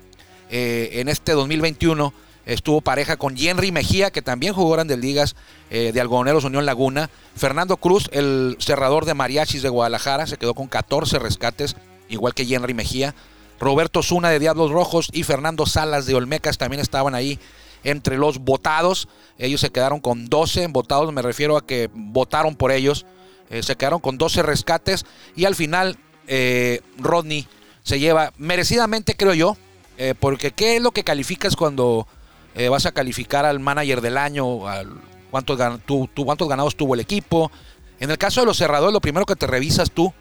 eh, 0.50 1.00
en 1.00 1.08
este 1.08 1.32
2021 1.32 2.14
estuvo 2.46 2.82
pareja 2.82 3.16
con 3.18 3.38
Henry 3.38 3.72
Mejía, 3.72 4.12
que 4.12 4.22
también 4.22 4.54
jugó 4.54 4.72
Grandes 4.72 5.00
Ligas 5.00 5.36
eh, 5.70 5.92
de 5.94 6.02
Algodoneros 6.02 6.44
Unión 6.44 6.66
Laguna. 6.66 7.10
Fernando 7.36 7.78
Cruz, 7.78 8.10
el 8.12 8.58
cerrador 8.60 9.06
de 9.06 9.14
Mariachis 9.14 9.62
de 9.62 9.70
Guadalajara, 9.70 10.28
se 10.28 10.38
quedó 10.38 10.54
con 10.54 10.68
14 10.68 11.20
rescates, 11.20 11.76
igual 12.10 12.34
que 12.34 12.44
Henry 12.44 12.74
Mejía. 12.74 13.16
Roberto 13.62 14.02
Zuna 14.02 14.32
de 14.32 14.40
Diablos 14.40 14.72
Rojos 14.72 15.10
y 15.14 15.22
Fernando 15.22 15.68
Salas 15.68 16.08
de 16.08 16.16
Olmecas 16.16 16.58
también 16.58 16.82
estaban 16.82 17.14
ahí 17.14 17.40
entre 17.84 18.18
los 18.18 18.40
votados. 18.40 19.08
Ellos 19.38 19.62
se 19.62 19.70
quedaron 19.70 20.00
con 20.00 20.26
12 20.26 20.66
votados, 20.68 21.14
me 21.14 21.22
refiero 21.22 21.56
a 21.56 21.66
que 21.66 21.90
votaron 21.94 22.56
por 22.56 22.72
ellos. 22.72 23.06
Eh, 23.52 23.62
se 23.62 23.76
quedaron 23.76 24.00
con 24.00 24.18
12 24.18 24.42
rescates 24.42 25.06
y 25.36 25.46
al 25.46 25.54
final 25.54 25.98
eh, 26.28 26.82
Rodney 26.98 27.48
se 27.84 28.00
lleva 28.00 28.34
merecidamente, 28.38 29.16
creo 29.16 29.36
yo, 29.36 29.56
eh, 29.98 30.16
porque 30.20 30.52
¿qué 30.52 30.78
es 30.78 30.82
lo 30.82 30.90
que 30.92 31.04
calificas 31.04 31.56
cuando 31.56 32.08
vas 32.70 32.86
a 32.86 32.92
calificar 32.92 33.46
al 33.46 33.60
manager 33.60 34.02
del 34.02 34.18
año? 34.18 34.68
Al, 34.68 34.90
¿cuántos, 35.30 35.60
tú, 35.86 36.10
tú, 36.14 36.26
¿Cuántos 36.26 36.50
ganados 36.50 36.76
tuvo 36.76 36.96
el 36.96 37.00
equipo? 37.00 37.52
En 38.00 38.10
el 38.10 38.18
caso 38.18 38.40
de 38.42 38.48
los 38.48 38.58
cerradores, 38.58 38.92
lo 38.92 39.02
primero 39.02 39.28
que 39.28 39.36
te 39.36 39.46
revisas 39.46 39.92
tú 39.92 40.12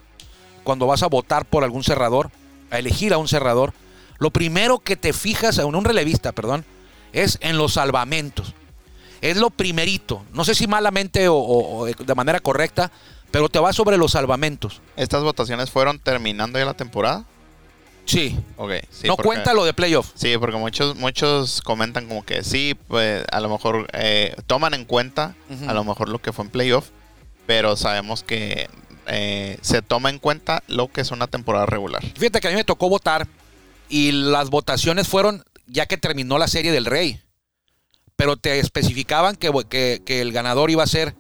cuando 0.63 0.87
vas 0.87 1.03
a 1.03 1.07
votar 1.07 1.47
por 1.47 1.65
algún 1.65 1.83
cerrador 1.83 2.31
a 2.71 2.79
elegir 2.79 3.13
a 3.13 3.19
un 3.19 3.29
cerrador, 3.29 3.73
lo 4.19 4.31
primero 4.31 4.79
que 4.79 4.97
te 4.97 5.13
fijas, 5.13 5.59
en 5.59 5.75
un 5.75 5.85
relevista, 5.85 6.33
perdón, 6.33 6.65
es 7.13 7.39
en 7.41 7.57
los 7.57 7.75
salvamentos. 7.75 8.55
Es 9.21 9.37
lo 9.37 9.51
primerito. 9.51 10.23
No 10.33 10.45
sé 10.45 10.55
si 10.55 10.67
malamente 10.67 11.29
o, 11.29 11.35
o, 11.37 11.79
o 11.81 11.87
de 11.87 12.15
manera 12.15 12.41
correcta, 12.41 12.91
pero 13.31 13.49
te 13.49 13.59
va 13.59 13.73
sobre 13.73 13.97
los 13.99 14.13
salvamentos. 14.13 14.81
¿Estas 14.97 15.23
votaciones 15.23 15.71
fueron 15.71 15.99
terminando 15.99 16.59
ya 16.59 16.65
la 16.65 16.75
temporada? 16.75 17.25
Sí. 18.07 18.37
Ok, 18.57 18.73
sí. 18.91 19.07
no 19.07 19.17
porque- 19.17 19.27
cuenta 19.29 19.53
lo 19.55 19.65
de 19.65 19.73
playoff. 19.75 20.11
Sí, 20.15 20.37
porque 20.39 20.57
muchos 20.57 20.97
muchos 20.97 21.61
comentan 21.61 22.09
como 22.09 22.25
que 22.25 22.43
sí, 22.43 22.77
pues 22.89 23.25
a 23.31 23.41
lo 23.41 23.49
mejor 23.51 23.89
eh, 23.93 24.35
toman 24.47 24.75
en 24.75 24.85
cuenta 24.85 25.35
a 25.69 25.75
lo 25.75 25.85
mejor 25.85 26.09
lo 26.09 26.19
que 26.21 26.33
fue 26.33 26.45
en 26.47 26.51
playoff, 26.51 26.89
pero 27.47 27.77
sabemos 27.77 28.23
que 28.25 28.69
eh, 29.13 29.59
se 29.61 29.83
toma 29.83 30.09
en 30.11 30.19
cuenta 30.19 30.63
lo 30.69 30.89
que 30.89 31.01
es 31.01 31.11
una 31.11 31.27
temporada 31.27 31.67
regular. 31.67 32.03
Fíjate 32.17 32.41
que 32.41 32.47
a 32.49 32.51
mí 32.51 32.57
me 32.57 32.65
tocó 32.65 32.89
votar 32.89 33.27
y 33.89 34.13
las 34.13 34.51
votaciones 34.51 35.09
fueron 35.09 35.45
ya 35.67 35.87
que 35.87 35.97
terminó 35.99 36.39
la 36.39 36.47
serie 36.49 36.73
del 36.73 36.85
Rey. 36.87 37.21
Pero 38.17 38.37
te 38.37 38.59
especificaban 38.59 39.35
que, 39.37 39.51
que- 39.69 40.03
que 40.05 40.21
el 40.21 40.33
ganador 40.33 40.71
iba 40.71 40.83
a 40.85 40.87
ser 40.87 41.15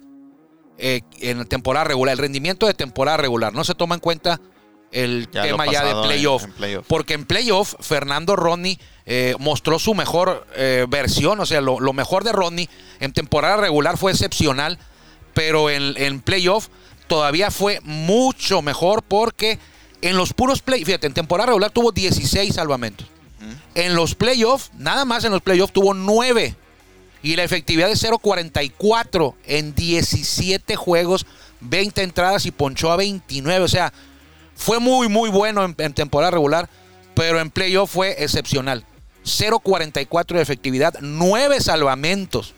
eh, 0.78 1.00
en 1.20 1.46
temporada 1.46 1.84
regular, 1.84 2.12
el 2.12 2.18
rendimiento 2.18 2.66
de 2.66 2.74
temporada 2.74 3.16
regular. 3.16 3.52
No 3.52 3.64
se 3.64 3.74
toma 3.74 3.94
en 3.96 4.00
cuenta 4.00 4.40
el 4.92 5.28
Ya 5.32 5.42
tema 5.42 5.66
ya 5.70 5.84
de 5.84 5.90
en- 5.92 6.02
playoff. 6.02 6.44
en 6.44 6.52
playoff. 6.52 6.86
Porque 6.88 7.14
en 7.14 7.24
playoff, 7.24 7.74
Fernando 7.80 8.36
Rodney 8.36 8.78
eh, 9.06 9.34
mostró 9.38 9.78
su 9.78 9.94
mejor 9.94 10.46
eh, 10.56 10.86
versión. 10.88 11.40
O 11.40 11.46
sea, 11.46 11.60
lo, 11.60 11.80
lo 11.80 11.92
mejor 11.92 12.22
de 12.24 12.32
Rodney 12.32 12.68
en 13.00 13.12
temporada 13.12 13.56
regular 13.56 13.96
fue 13.96 14.12
excepcional. 14.12 14.78
Pero 15.32 15.70
en, 15.70 15.94
en 15.96 16.20
playoff 16.20 16.68
todavía 17.10 17.50
fue 17.50 17.80
mucho 17.82 18.62
mejor 18.62 19.02
porque 19.02 19.58
en 20.00 20.16
los 20.16 20.32
puros 20.32 20.62
play, 20.62 20.84
fíjate, 20.84 21.08
en 21.08 21.12
temporada 21.12 21.48
regular 21.48 21.72
tuvo 21.72 21.90
16 21.90 22.54
salvamentos. 22.54 23.08
En 23.74 23.96
los 23.96 24.14
playoffs, 24.14 24.70
nada 24.78 25.04
más 25.04 25.24
en 25.24 25.32
los 25.32 25.42
playoffs 25.42 25.72
tuvo 25.72 25.92
9. 25.92 26.54
Y 27.24 27.34
la 27.34 27.42
efectividad 27.42 27.88
de 27.88 27.94
0.44 27.94 29.34
en 29.44 29.74
17 29.74 30.76
juegos, 30.76 31.26
20 31.58 32.00
entradas 32.04 32.46
y 32.46 32.52
ponchó 32.52 32.92
a 32.92 32.96
29. 32.96 33.64
O 33.64 33.68
sea, 33.68 33.92
fue 34.54 34.78
muy, 34.78 35.08
muy 35.08 35.30
bueno 35.30 35.64
en, 35.64 35.74
en 35.78 35.92
temporada 35.92 36.30
regular, 36.30 36.70
pero 37.16 37.40
en 37.40 37.50
playoff 37.50 37.90
fue 37.90 38.22
excepcional. 38.22 38.84
0.44 39.24 40.36
de 40.36 40.42
efectividad, 40.42 40.94
9 41.00 41.60
salvamentos 41.60 42.54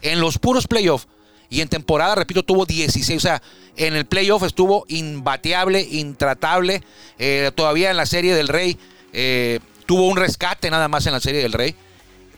en 0.00 0.20
los 0.20 0.38
puros 0.38 0.68
playoffs. 0.68 1.08
Y 1.50 1.60
en 1.60 1.68
temporada, 1.68 2.14
repito, 2.14 2.42
tuvo 2.42 2.66
16. 2.66 3.16
O 3.18 3.20
sea, 3.20 3.42
en 3.76 3.94
el 3.94 4.04
playoff 4.06 4.42
estuvo 4.42 4.84
imbateable, 4.88 5.80
intratable. 5.82 6.82
Eh, 7.18 7.50
todavía 7.54 7.90
en 7.90 7.96
la 7.96 8.06
serie 8.06 8.34
del 8.34 8.48
Rey 8.48 8.78
eh, 9.12 9.60
tuvo 9.86 10.08
un 10.08 10.16
rescate 10.16 10.70
nada 10.70 10.88
más 10.88 11.06
en 11.06 11.12
la 11.12 11.20
serie 11.20 11.42
del 11.42 11.52
Rey. 11.52 11.74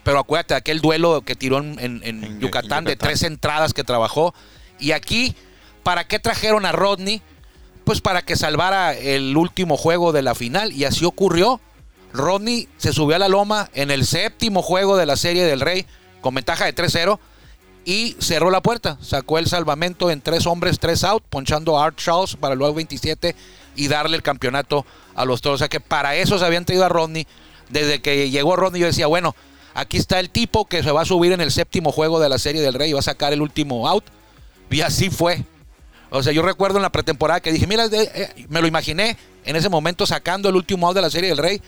Pero 0.05 0.19
acuérdate, 0.21 0.55
aquel 0.55 0.81
duelo 0.81 1.23
que 1.23 1.35
tiró 1.37 1.59
en, 1.59 1.79
en- 1.81 2.01
en 2.05 2.25
En 2.25 2.39
Yu- 2.39 2.43
Yucatán, 2.47 2.85
de 2.85 2.93
Yucatán. 2.93 3.09
tres 3.09 3.23
entradas 3.23 3.75
que 3.75 3.85
trabajó. 3.85 4.35
Y 4.79 4.93
aquí, 4.93 5.35
¿para 5.83 6.07
qué 6.07 6.19
trajeron 6.19 6.65
a 6.67 6.73
Rodney? 6.73 7.21
Pues 7.85 8.01
para 8.01 8.23
que 8.23 8.37
salvara 8.37 8.95
el 8.95 9.37
último 9.37 9.77
juego 9.77 10.13
de 10.13 10.23
la 10.23 10.35
final. 10.35 10.73
Y 10.73 10.85
así 10.85 11.05
ocurrió. 11.05 11.61
Rodney 12.13 12.69
se 12.79 12.93
subió 12.93 13.17
a 13.17 13.19
la 13.19 13.29
loma 13.29 13.69
en 13.75 13.91
el 13.91 14.07
séptimo 14.07 14.63
juego 14.63 14.97
de 14.97 15.05
la 15.07 15.17
serie 15.17 15.45
del 15.45 15.61
Rey 15.61 15.85
con 16.23 16.35
ventaja 16.35 16.65
de 16.65 16.75
3-0 16.75 17.19
y 17.89 18.15
cerró 18.19 18.51
la 18.51 18.61
puerta. 18.61 18.99
Sacó 19.01 19.39
el 19.39 19.47
salvamento 19.47 20.11
en 20.11 20.21
tres 20.21 20.47
hombres, 20.47 20.79
tres 20.79 21.05
out, 21.05 21.25
ponchando 21.31 21.79
a 21.79 21.87
Art 21.87 21.97
Charles 21.97 22.37
para 22.37 22.55
luego 22.55 22.75
27 22.75 23.35
y 23.77 23.89
darle 23.89 24.15
el 24.15 24.23
campeonato 24.23 24.85
a 25.15 25.25
los 25.25 25.41
toros. 25.41 25.55
O 25.55 25.59
sea 25.61 25.69
que 25.69 25.81
para 25.81 26.15
eso 26.15 26.39
se 26.39 26.45
habían 26.45 26.67
traído 26.67 26.85
a 26.85 26.91
Rodney. 26.91 27.27
Desde 27.71 28.03
que 28.03 28.29
llegó 28.29 28.57
Rodney 28.57 28.83
yo 28.83 28.87
decía, 28.89 29.07
bueno, 29.07 29.35
aquí 29.73 29.97
está 29.97 30.21
el 30.21 30.29
tipo 30.29 30.67
que 30.67 30.83
se 30.83 30.93
va 30.93 31.01
a 31.01 31.05
subir 31.07 31.33
en 31.33 31.41
el 31.41 31.51
séptimo 31.51 31.91
juego 31.91 32.21
de 32.21 32.29
la 32.29 32.39
serie 32.39 32.61
del 32.61 32.75
Rey 32.75 32.91
y 32.91 32.93
va 32.93 32.99
a 32.99 33.03
sacar 33.03 33.33
el 33.33 33.41
último 33.41 33.89
out. 33.89 34.05
Y 34.69 34.83
así 34.83 35.09
fue. 35.09 35.47
O 36.11 36.23
sea, 36.23 36.35
yo 36.35 36.43
recuerdo 36.43 36.77
en 36.77 36.83
la 36.83 36.93
pretemporada 36.93 37.41
que 37.41 37.53
dije, 37.53 37.67
mira, 37.67 37.87
eh, 37.91 38.47
me 38.51 38.61
lo 38.61 38.67
imaginé 38.67 39.17
en 39.47 39.57
ese 39.57 39.71
momento 39.71 40.05
sacando 40.05 40.51
el 40.51 40.57
último 40.57 40.89
out 40.89 40.95
de 40.95 41.01
la 41.01 41.09
serie 41.09 41.31
del 41.31 41.39
Rey. 41.39 41.63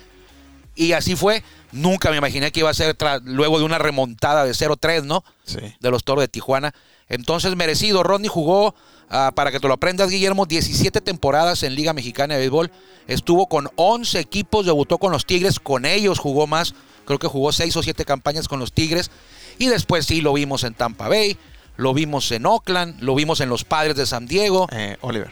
Y 0.75 0.93
así 0.93 1.17
fue. 1.17 1.43
Nunca 1.73 2.11
me 2.11 2.17
imaginé 2.17 2.53
que 2.53 2.61
iba 2.61 2.71
a 2.71 2.75
ser 2.75 2.97
luego 3.25 3.59
de 3.59 3.65
una 3.65 3.79
remontada 3.79 4.45
de 4.45 4.53
0-3, 4.53 5.05
¿no? 5.05 5.25
Sí. 5.45 5.59
de 5.79 5.91
los 5.91 6.05
Toros 6.05 6.23
de 6.23 6.29
Tijuana. 6.29 6.75
Entonces, 7.09 7.57
merecido. 7.57 8.03
Rodney 8.03 8.29
jugó, 8.29 8.75
ah, 9.09 9.33
para 9.35 9.51
que 9.51 9.61
te 9.61 9.69
lo 9.69 9.75
aprendas, 9.75 10.11
Guillermo, 10.11 10.47
17 10.47 11.01
temporadas 11.01 11.63
en 11.63 11.75
Liga 11.75 11.93
Mexicana 11.93 12.35
de 12.35 12.41
Béisbol. 12.41 12.71
Estuvo 13.09 13.49
con 13.49 13.69
11 13.77 14.21
equipos, 14.21 14.65
debutó 14.65 14.99
con 14.99 15.13
los 15.13 15.27
Tigres, 15.27 15.59
con 15.61 15.85
ellos 15.85 16.19
jugó 16.19 16.47
más. 16.47 16.75
Creo 17.05 17.19
que 17.19 17.27
jugó 17.27 17.51
6 17.51 17.77
o 17.77 17.83
7 17.83 18.05
campañas 18.05 18.47
con 18.47 18.61
los 18.61 18.73
Tigres. 18.73 19.11
Y 19.59 19.67
después 19.67 20.07
sí 20.07 20.21
lo 20.21 20.33
vimos 20.33 20.65
en 20.65 20.75
Tampa 20.75 21.09
Bay, 21.09 21.37
lo 21.77 21.93
vimos 21.93 22.31
en 22.33 22.47
Oakland, 22.47 23.03
lo 23.03 23.15
vimos 23.15 23.41
en 23.41 23.49
los 23.49 23.65
Padres 23.65 23.97
de 23.97 24.07
San 24.07 24.27
Diego. 24.27 24.69
Eh, 24.71 24.97
Oliver, 25.01 25.31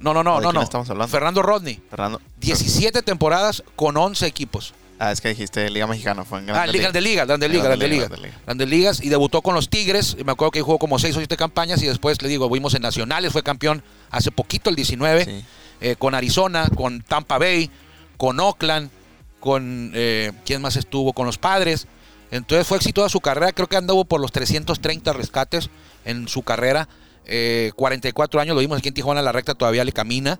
No, 0.00 0.14
no, 0.14 0.22
no, 0.22 0.36
¿de 0.38 0.42
no, 0.46 0.52
no. 0.52 0.62
estamos 0.62 0.88
hablando? 0.90 1.10
Fernando 1.10 1.42
Rodney. 1.42 1.80
Fernando. 1.90 2.20
17 2.40 3.02
temporadas 3.02 3.62
con 3.76 3.96
11 3.96 4.26
equipos. 4.26 4.74
Ah, 5.00 5.12
es 5.12 5.20
que 5.20 5.28
dijiste 5.28 5.70
Liga 5.70 5.86
Mexicana, 5.86 6.24
fue 6.24 6.40
en 6.40 6.50
Ah, 6.50 6.66
Grande 6.66 6.90
de 6.92 7.00
Liga, 7.00 7.24
Grandes 7.24 7.48
Ligas, 7.50 7.64
Grandes 7.66 7.88
Grandes 7.88 7.90
Ligas, 7.90 8.20
Ligas. 8.20 8.44
Grandes 8.46 8.68
Ligas. 8.68 9.00
Y 9.02 9.08
debutó 9.10 9.42
con 9.42 9.54
los 9.54 9.68
Tigres. 9.68 10.16
Y 10.18 10.24
me 10.24 10.32
acuerdo 10.32 10.50
que 10.50 10.60
jugó 10.62 10.78
como 10.78 10.98
seis 10.98 11.14
o 11.14 11.20
siete 11.20 11.36
campañas 11.36 11.80
y 11.82 11.86
después, 11.86 12.20
le 12.20 12.28
digo, 12.28 12.50
vimos 12.50 12.74
en 12.74 12.82
Nacionales, 12.82 13.32
fue 13.32 13.42
campeón 13.44 13.82
hace 14.10 14.32
poquito, 14.32 14.70
el 14.70 14.76
19, 14.76 15.24
Sí. 15.24 15.44
eh, 15.80 15.94
con 15.96 16.14
Arizona, 16.16 16.68
con 16.74 17.00
Tampa 17.02 17.38
Bay, 17.38 17.70
con 18.16 18.40
Oakland, 18.40 18.90
con, 19.38 19.92
eh, 19.94 20.32
¿quién 20.44 20.60
más 20.62 20.74
estuvo? 20.76 21.12
Con 21.12 21.26
los 21.26 21.38
Padres. 21.38 21.86
Entonces 22.32 22.66
fue 22.66 22.76
exitosa 22.76 23.08
su 23.08 23.20
carrera, 23.20 23.52
creo 23.52 23.68
que 23.68 23.76
anduvo 23.76 24.04
por 24.04 24.20
los 24.20 24.32
330 24.32 25.12
rescates 25.12 25.70
en 26.04 26.26
su 26.28 26.42
carrera. 26.42 26.88
Eh, 27.28 27.72
44 27.76 28.40
años, 28.40 28.54
lo 28.54 28.60
vimos 28.60 28.78
aquí 28.78 28.88
en 28.88 28.94
Tijuana, 28.94 29.22
la 29.22 29.32
recta 29.32 29.54
todavía 29.54 29.84
le 29.84 29.92
camina. 29.92 30.38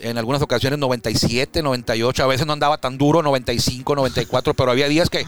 En 0.00 0.18
algunas 0.18 0.42
ocasiones 0.42 0.78
97, 0.78 1.62
98, 1.62 2.22
a 2.24 2.26
veces 2.26 2.46
no 2.46 2.52
andaba 2.52 2.78
tan 2.78 2.98
duro, 2.98 3.22
95, 3.22 3.94
94, 3.94 4.54
pero 4.54 4.70
había 4.70 4.88
días 4.88 5.08
que 5.10 5.26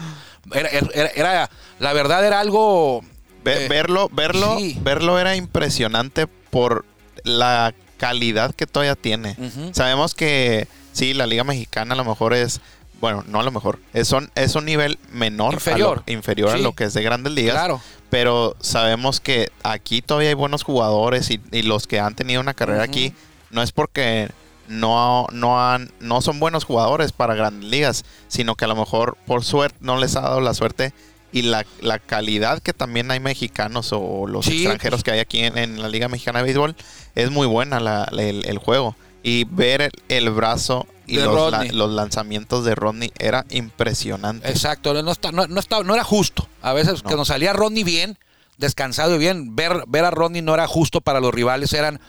era, 0.53 0.69
era- 0.69 1.09
era- 1.15 1.49
la 1.79 1.93
verdad 1.93 2.25
era 2.25 2.39
algo... 2.39 3.01
Eh, 3.45 3.67
verlo, 3.69 4.09
verlo, 4.11 4.57
sí. 4.59 4.77
verlo 4.81 5.17
era 5.17 5.35
impresionante 5.35 6.27
por 6.27 6.85
la 7.23 7.73
calidad 7.97 8.53
que 8.53 8.67
todavía 8.67 8.95
tiene. 8.95 9.35
Sabemos 9.71 10.13
que 10.13 10.67
sí, 10.91 11.13
la 11.13 11.25
Liga 11.25 11.43
Mexicana 11.43 11.93
a 11.93 11.97
lo 11.97 12.03
mejor 12.05 12.33
es, 12.33 12.59
bueno, 12.99 13.23
no 13.27 13.39
a 13.39 13.43
lo 13.43 13.51
mejor, 13.51 13.79
es, 13.93 14.07
son, 14.07 14.29
es 14.35 14.55
un 14.55 14.65
nivel 14.65 14.99
menor, 15.11 15.53
Inferior. 15.53 16.03
a 16.05 16.11
lo, 16.11 16.13
inferior 16.13 16.51
Sí. 16.51 16.55
a 16.57 16.59
lo 16.61 16.73
que 16.73 16.83
es 16.85 16.93
de 16.93 17.01
grandes 17.01 17.33
ligas. 17.33 17.55
Claro. 17.55 17.81
Pero 18.09 18.55
sabemos 18.59 19.19
que 19.19 19.49
aquí 19.63 20.01
todavía 20.01 20.29
hay 20.29 20.35
buenos 20.35 20.63
jugadores 20.63 21.29
y, 21.29 21.39
y 21.51 21.61
los 21.61 21.85
que 21.87 21.99
han 21.99 22.15
tenido 22.15 22.41
una 22.41 22.53
carrera 22.53 22.83
aquí 22.83 23.13
no 23.51 23.61
es 23.61 23.71
porque 23.71 24.29
no, 24.67 25.27
no, 25.31 25.61
han, 25.63 25.91
no 25.99 26.21
son 26.21 26.39
buenos 26.39 26.63
jugadores 26.63 27.11
para 27.11 27.35
grandes 27.35 27.69
ligas, 27.69 28.05
sino 28.27 28.55
que 28.55 28.65
a 28.65 28.67
lo 28.67 28.75
mejor 28.75 29.17
por 29.27 29.43
suerte 29.43 29.77
no 29.81 29.97
les 29.97 30.15
ha 30.15 30.21
dado 30.21 30.41
la 30.41 30.53
suerte 30.53 30.93
y 31.31 31.43
la, 31.43 31.65
la 31.81 31.99
calidad 31.99 32.59
que 32.61 32.73
también 32.73 33.11
hay 33.11 33.19
mexicanos 33.19 33.89
o 33.93 34.25
los 34.27 34.45
Sí, 34.45 34.61
extranjeros 34.63 34.99
pues. 34.99 35.03
que 35.03 35.11
hay 35.11 35.19
aquí 35.19 35.43
en, 35.43 35.57
en 35.59 35.81
la 35.81 35.87
Liga 35.89 36.07
Mexicana 36.07 36.39
de 36.39 36.45
Béisbol 36.45 36.75
es 37.13 37.29
muy 37.29 37.45
buena 37.45 37.79
la- 37.79 38.07
la- 38.11 38.23
el, 38.23 38.45
el 38.47 38.57
juego. 38.57 38.95
Y 39.21 39.43
ver 39.43 39.81
el, 39.81 39.91
el 40.07 40.29
brazo 40.31 40.87
y 41.09 41.17
De 41.17 41.25
los, 41.25 41.51
la- 41.51 41.57
Rodney. 41.59 41.71
los 41.71 41.91
lanzamientos 41.91 42.63
de 42.65 42.75
Rodney 42.75 43.11
era 43.19 43.45
impresionante. 43.49 44.49
Exacto, 44.49 44.93
no, 45.01 45.11
está- 45.11 45.31
no, 45.31 45.47
no 45.47 45.59
estaba- 45.59 45.83
no 45.83 45.93
era 45.93 46.03
justo. 46.03 46.47
A 46.61 46.73
veces 46.73 47.03
No. 47.03 47.09
que 47.09 47.15
nos 47.15 47.27
salía 47.29 47.51
Rodney 47.53 47.83
bien, 47.83 48.17
descansado 48.57 49.15
y 49.15 49.17
bien, 49.17 49.55
ver, 49.55 49.83
ver 49.87 50.05
a 50.05 50.11
Rodney 50.11 50.41
no 50.41 50.53
era 50.53 50.67
justo 50.67 51.01
para 51.01 51.19
los 51.19 51.33
rivales, 51.33 51.73
eran 51.73 51.99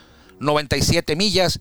97 0.40 1.16
millas. 1.16 1.60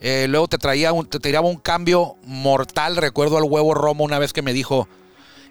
Eh, 0.00 0.26
luego 0.28 0.46
te 0.46 0.58
traía 0.58 0.92
un, 0.92 1.06
te 1.06 1.18
tiraba 1.20 1.48
un 1.48 1.56
cambio 1.56 2.16
mortal. 2.24 2.96
Recuerdo 2.96 3.38
al 3.38 3.44
huevo 3.44 3.72
Romo 3.74 4.04
una 4.04 4.18
vez 4.18 4.32
que 4.32 4.42
me 4.42 4.52
dijo: 4.52 4.88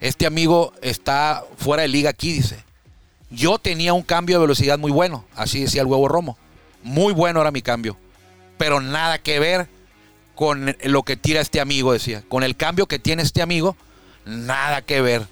Este 0.02 0.28
amigo 0.28 0.72
está 0.82 1.44
fuera 1.58 1.82
de 1.82 1.88
liga 1.88 2.12
aquí, 2.12 2.32
dice. 2.32 2.64
Yo 3.32 3.58
tenía 3.58 3.94
un 3.94 4.04
cambio 4.04 4.38
de 4.38 4.42
velocidad 4.42 4.78
muy 4.78 4.92
bueno, 4.92 5.26
así 5.36 5.62
decía 5.62 5.82
el 5.82 5.88
huevo 5.88 6.08
Romo. 6.08 6.38
Muy 6.84 7.12
bueno 7.12 7.42
era 7.42 7.50
mi 7.50 7.64
cambio. 7.64 7.98
Pero 8.60 8.80
nada 8.82 9.18
que 9.18 9.40
ver 9.40 9.68
con 10.36 10.76
lo 10.84 11.04
que 11.04 11.18
tira 11.18 11.42
este 11.42 11.60
amigo, 11.60 11.94
decía. 11.94 12.24
Con 12.28 12.44
el 12.44 12.56
cambio 12.56 12.86
que 12.86 13.00
tiene 13.00 13.24
este 13.24 13.42
amigo, 13.42 13.76
nada 14.26 14.82
que 14.82 15.02
ver. 15.02 15.28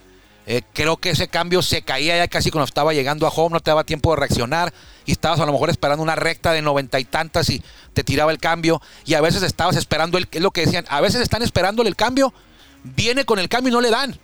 Eh, 0.45 0.61
creo 0.73 0.97
que 0.97 1.11
ese 1.11 1.29
cambio 1.29 1.61
se 1.61 1.83
caía 1.83 2.17
ya 2.17 2.27
casi 2.27 2.51
cuando 2.51 2.65
estaba 2.65 2.93
llegando 2.93 3.25
a 3.25 3.29
home, 3.29 3.53
no 3.53 3.59
te 3.61 3.71
daba 3.71 3.85
tiempo 3.85 4.11
de 4.11 4.19
reaccionar 4.19 4.73
y 5.05 5.13
estabas 5.13 5.39
a 5.39 5.45
lo 5.45 5.53
mejor 5.53 5.69
esperando 5.69 6.03
una 6.03 6.15
recta 6.15 6.51
de 6.51 6.61
noventa 6.61 6.99
y 6.99 7.05
tantas 7.05 7.49
y 7.49 7.63
te 7.93 8.03
tiraba 8.03 8.31
el 8.31 8.39
cambio 8.39 8.81
y 9.05 9.13
a 9.13 9.21
veces 9.21 9.41
estabas 9.43 9.77
esperando, 9.77 10.17
el, 10.17 10.27
es 10.29 10.41
lo 10.41 10.51
que 10.51 10.65
decían, 10.65 10.85
a 10.89 10.99
veces 10.99 11.21
están 11.21 11.43
esperándole 11.43 11.87
el 11.87 11.95
cambio, 11.95 12.33
viene 12.83 13.23
con 13.23 13.39
el 13.39 13.47
cambio 13.47 13.69
y 13.69 13.73
no 13.73 13.79
le 13.79 13.89
dan. 13.89 14.19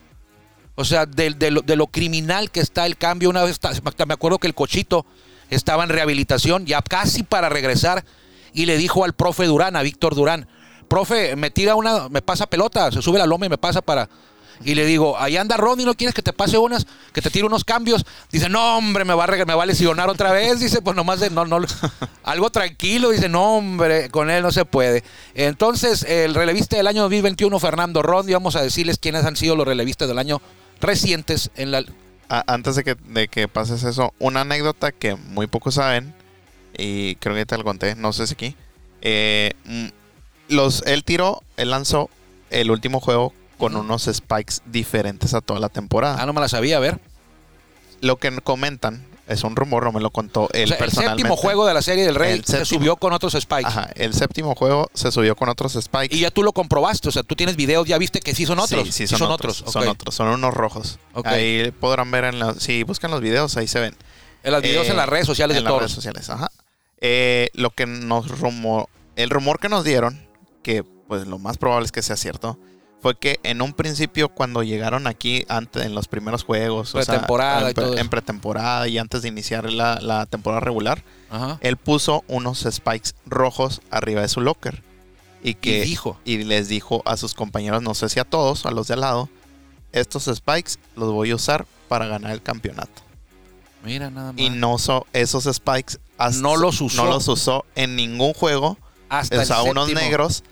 O 0.76 0.86
sea, 0.86 1.06
de, 1.06 1.52
lo, 1.52 1.88
criminal 1.88 2.52
que 2.52 2.62
está 2.62 2.86
el 2.86 2.96
cambio. 2.96 3.30
Una 3.30 3.44
vez, 3.44 3.60
me 4.08 4.14
acuerdo 4.14 4.40
que 4.40 4.48
el 4.48 4.56
cochito 4.56 5.06
estaba 5.50 5.84
en 5.84 5.90
rehabilitación, 5.90 6.66
ya 6.66 6.82
casi 6.82 7.24
para 7.24 7.50
regresar, 7.50 8.06
y 8.54 8.66
le 8.66 8.78
dijo 8.78 9.04
al 9.04 9.12
profe 9.12 9.46
Durán, 9.46 9.76
a 9.76 9.82
Víctor 9.82 10.16
Durán, 10.16 10.48
profe, 10.90 11.38
me 11.38 11.52
tira 11.52 11.76
una, 11.76 12.10
me 12.10 12.22
pasa 12.22 12.48
pelota, 12.48 12.92
se 12.92 13.02
sube 13.02 13.18
la 13.18 13.26
loma 13.26 13.46
y 13.46 13.50
me 13.50 13.58
pasa 13.58 13.82
para... 13.82 14.10
Y 14.62 14.76
le 14.76 14.86
digo, 14.86 15.18
ahí 15.18 15.38
anda 15.38 15.56
Ronnie, 15.56 15.86
¿no 15.86 15.94
quieres 15.94 16.14
que 16.14 16.22
te 16.22 16.34
pase 16.34 16.58
unas, 16.58 16.86
que 17.14 17.22
te 17.22 17.30
tire 17.30 17.46
unos 17.46 17.64
cambios? 17.64 18.06
Dice, 18.30 18.50
no, 18.50 18.78
hombre, 18.78 19.06
me 19.06 19.14
va 19.14 19.24
a, 19.24 19.46
me 19.46 19.56
va 19.56 19.64
a 19.64 19.66
lesionar 19.66 20.10
otra 20.10 20.34
vez. 20.34 20.60
Dice, 20.60 20.82
pues 20.82 20.98
nomás 20.98 21.22
de, 21.22 21.30
no, 21.30 21.46
no, 21.46 21.60
algo 22.24 22.50
tranquilo. 22.50 23.12
Dice, 23.12 23.30
no, 23.30 23.56
hombre, 23.56 24.10
con 24.10 24.30
él 24.30 24.44
no 24.44 24.52
se 24.52 24.66
puede. 24.66 25.06
Entonces, 25.34 26.04
el 26.04 26.36
relevista 26.36 26.76
del 26.76 26.88
año 26.88 27.04
2021, 27.04 27.58
Fernando 27.58 28.02
Ronnie, 28.02 28.34
vamos 28.34 28.58
a 28.58 28.62
decirles 28.62 28.98
quiénes 29.00 29.24
han 29.24 29.38
sido 29.38 29.56
los 29.56 29.66
relevistas 29.66 30.10
del 30.10 30.20
año 30.20 30.42
recientes 30.82 31.52
en 31.56 31.72
la... 31.72 31.86
Antes 32.28 32.76
de 32.76 32.84
que, 32.84 32.96
de 32.96 33.30
que 33.30 33.48
pases 33.48 33.84
eso, 33.84 34.14
una 34.20 34.42
anécdota 34.42 34.92
que 34.92 35.16
muy 35.16 35.48
pocos 35.48 35.76
saben, 35.76 36.14
y 36.78 37.16
creo 37.16 37.34
que 37.34 37.46
te 37.46 37.58
lo 37.58 37.64
conté, 37.64 37.96
no 37.96 38.12
sé 38.12 38.28
si 38.28 38.34
aquí. 38.34 38.56
eh, 39.02 39.54
los, 40.50 40.84
él 40.86 41.04
tiró, 41.04 41.42
él 41.58 41.72
lanzó 41.72 42.10
el 42.50 42.72
último 42.72 43.00
juego 43.00 43.34
con 43.58 43.76
unos 43.76 44.10
spikes 44.12 44.56
diferentes 44.66 45.34
a 45.34 45.42
toda 45.42 45.60
la 45.60 45.70
temporada. 45.70 46.18
Ah, 46.22 46.26
no 46.26 46.34
me 46.34 46.42
la 46.42 46.50
sabía, 46.50 46.78
a 46.78 46.80
ver. 46.80 47.00
Lo 48.02 48.16
que 48.18 48.32
comentan 48.42 49.06
es 49.28 49.44
un 49.44 49.56
rumor, 49.56 49.84
no 49.84 49.92
me 49.92 50.00
lo 50.00 50.10
contó 50.10 50.50
él 50.54 50.64
O 50.64 50.68
sea, 50.68 50.78
el 50.78 50.80
personalmente. 50.80 51.22
séptimo 51.22 51.36
juego 51.36 51.68
de 51.68 51.74
la 51.74 51.82
serie 51.82 52.04
del 52.06 52.16
Rey 52.16 52.42
se 52.44 52.66
subió 52.66 52.96
con 52.96 53.14
otros 53.14 53.34
spikes. 53.34 53.68
Ajá, 53.68 53.90
el 53.96 54.14
séptimo 54.14 54.56
juego 54.56 54.90
se 54.94 55.12
subió 55.12 55.36
con 55.36 55.50
otros 55.50 55.74
spikes. 55.80 56.16
Y 56.16 56.22
ya 56.22 56.32
tú 56.32 56.42
lo 56.42 56.54
comprobaste, 56.54 57.10
o 57.10 57.12
sea, 57.12 57.22
tú 57.24 57.36
tienes 57.36 57.56
videos, 57.56 57.86
ya 57.88 57.98
viste 57.98 58.22
que 58.22 58.34
sí 58.34 58.46
son 58.46 58.58
otros. 58.60 58.88
Sí, 58.88 59.06
sí, 59.06 59.08
son, 59.16 59.30
otros. 59.30 59.64
Son 59.68 59.84
ok. 59.84 59.90
otros, 59.90 60.16
son 60.16 60.30
unos 60.30 60.54
rojos. 60.54 60.98
Ahí 61.26 61.72
podrán 61.80 62.10
ver 62.10 62.24
en 62.24 62.40
los, 62.40 62.58
si 62.64 62.84
buscan 62.84 63.12
los 63.12 63.22
videos, 63.22 63.56
ahí 63.58 63.68
se 63.68 63.80
ven. 63.82 63.96
En 64.44 64.54
los 64.54 64.62
videos 64.64 64.88
Eh, 64.88 64.92
en 64.92 64.98
las 64.98 65.10
redes 65.10 65.28
sociales 65.28 65.58
en 65.58 65.60
de 65.60 65.64
las 65.66 65.70
todos. 65.72 65.82
redes 65.82 65.92
sociales, 65.94 66.30
ajá. 66.30 66.50
Eh, 67.02 67.50
lo 67.54 67.70
que 67.72 67.86
nos 67.86 68.30
rumor, 68.40 68.88
el 69.18 69.30
rumor 69.30 69.60
que 69.60 69.70
nos 69.70 69.84
dieron, 69.84 70.20
que 70.70 70.84
pues 71.08 71.26
lo 71.26 71.40
más 71.40 71.58
probable 71.58 71.86
es 71.86 71.92
que 71.92 72.02
sea 72.04 72.16
cierto, 72.16 72.60
fue 73.02 73.18
que 73.18 73.40
en 73.44 73.62
un 73.62 73.74
principio 73.74 74.30
cuando 74.30 74.62
llegaron 74.62 75.08
aquí 75.08 75.46
antes 75.50 75.84
en 75.86 75.96
los 75.96 76.08
primeros 76.08 76.44
juegos, 76.44 76.94
o 76.94 77.02
sea, 77.02 77.14
Pretemporada 77.14 77.62
y 77.62 77.68
en, 77.70 77.74
pre- 77.74 77.84
todo 77.84 77.94
eso. 77.94 78.02
en 78.02 78.10
pretemporada 78.10 78.88
y 78.88 78.98
antes 79.00 79.22
de 79.24 79.30
iniciar 79.30 79.72
la, 79.72 80.00
la 80.02 80.26
temporada 80.28 80.60
regular, 80.60 81.04
Ajá. 81.32 81.58
él 81.62 81.78
puso 81.78 82.24
unos 82.28 82.68
spikes 82.70 83.12
rojos 83.26 83.82
arriba 83.90 84.22
de 84.22 84.28
su 84.28 84.42
locker 84.42 84.84
y 85.42 85.56
que 85.56 85.82
dijo. 85.82 86.20
y 86.26 86.44
les 86.44 86.68
dijo 86.68 87.02
a 87.06 87.16
sus 87.18 87.34
compañeros, 87.34 87.82
no 87.82 87.94
sé 87.96 88.10
si 88.10 88.20
a 88.20 88.26
todos, 88.26 88.66
a 88.68 88.72
los 88.72 88.88
de 88.90 88.94
al 88.96 89.02
lado, 89.02 89.30
estos 89.94 90.26
spikes 90.26 90.74
los 90.96 91.12
voy 91.12 91.32
a 91.32 91.36
usar 91.36 91.66
para 91.88 92.06
ganar 92.06 92.32
el 92.32 92.44
campeonato. 92.44 93.02
Mira 93.84 94.10
nada 94.12 94.34
más. 94.34 94.42
Y 94.42 94.50
no 94.50 94.78
so, 94.78 95.08
esos 95.14 95.46
spikes 95.46 95.98
hasta- 96.18 96.42
No 96.42 96.58
los 96.58 96.82
usó. 96.82 97.04
no 97.06 97.10
los 97.10 97.28
usó 97.30 97.66
en 97.76 97.96
ningún 97.96 98.34
juego. 98.34 98.78
Hasta 99.08 99.42
O 99.42 99.46
sea, 99.46 99.62
el 99.64 99.70
unos 99.72 99.92
negros. 99.94 100.44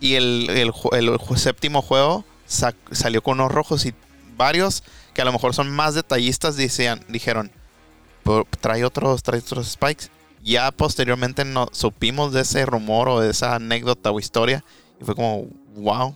Y 0.00 0.14
el, 0.14 0.46
el 0.50 0.72
el 0.92 1.10
ju- 1.18 1.36
séptimo 1.36 1.82
juego 1.82 2.24
sa- 2.46 2.74
salió 2.92 3.22
con 3.22 3.40
unos 3.40 3.52
rojos 3.52 3.86
y 3.86 3.94
varios 4.36 4.82
que 5.14 5.22
a 5.22 5.24
lo 5.24 5.32
mejor 5.32 5.54
son 5.54 5.70
más 5.70 5.94
detallistas 5.94 6.56
decían, 6.56 7.02
dijeron, 7.08 7.50
"Por- 8.22 8.46
trae 8.60 8.84
otros, 8.84 9.22
trae 9.22 9.40
otros 9.40 9.68
spikes. 9.70 10.08
Ya 10.42 10.70
posteriormente 10.70 11.44
no, 11.44 11.68
supimos 11.72 12.32
de 12.32 12.42
ese 12.42 12.66
rumor 12.66 13.08
o 13.08 13.20
de 13.20 13.30
esa 13.30 13.54
anécdota 13.56 14.10
o 14.10 14.20
historia 14.20 14.62
y 15.00 15.04
fue 15.04 15.14
como, 15.14 15.46
wow. 15.76 16.14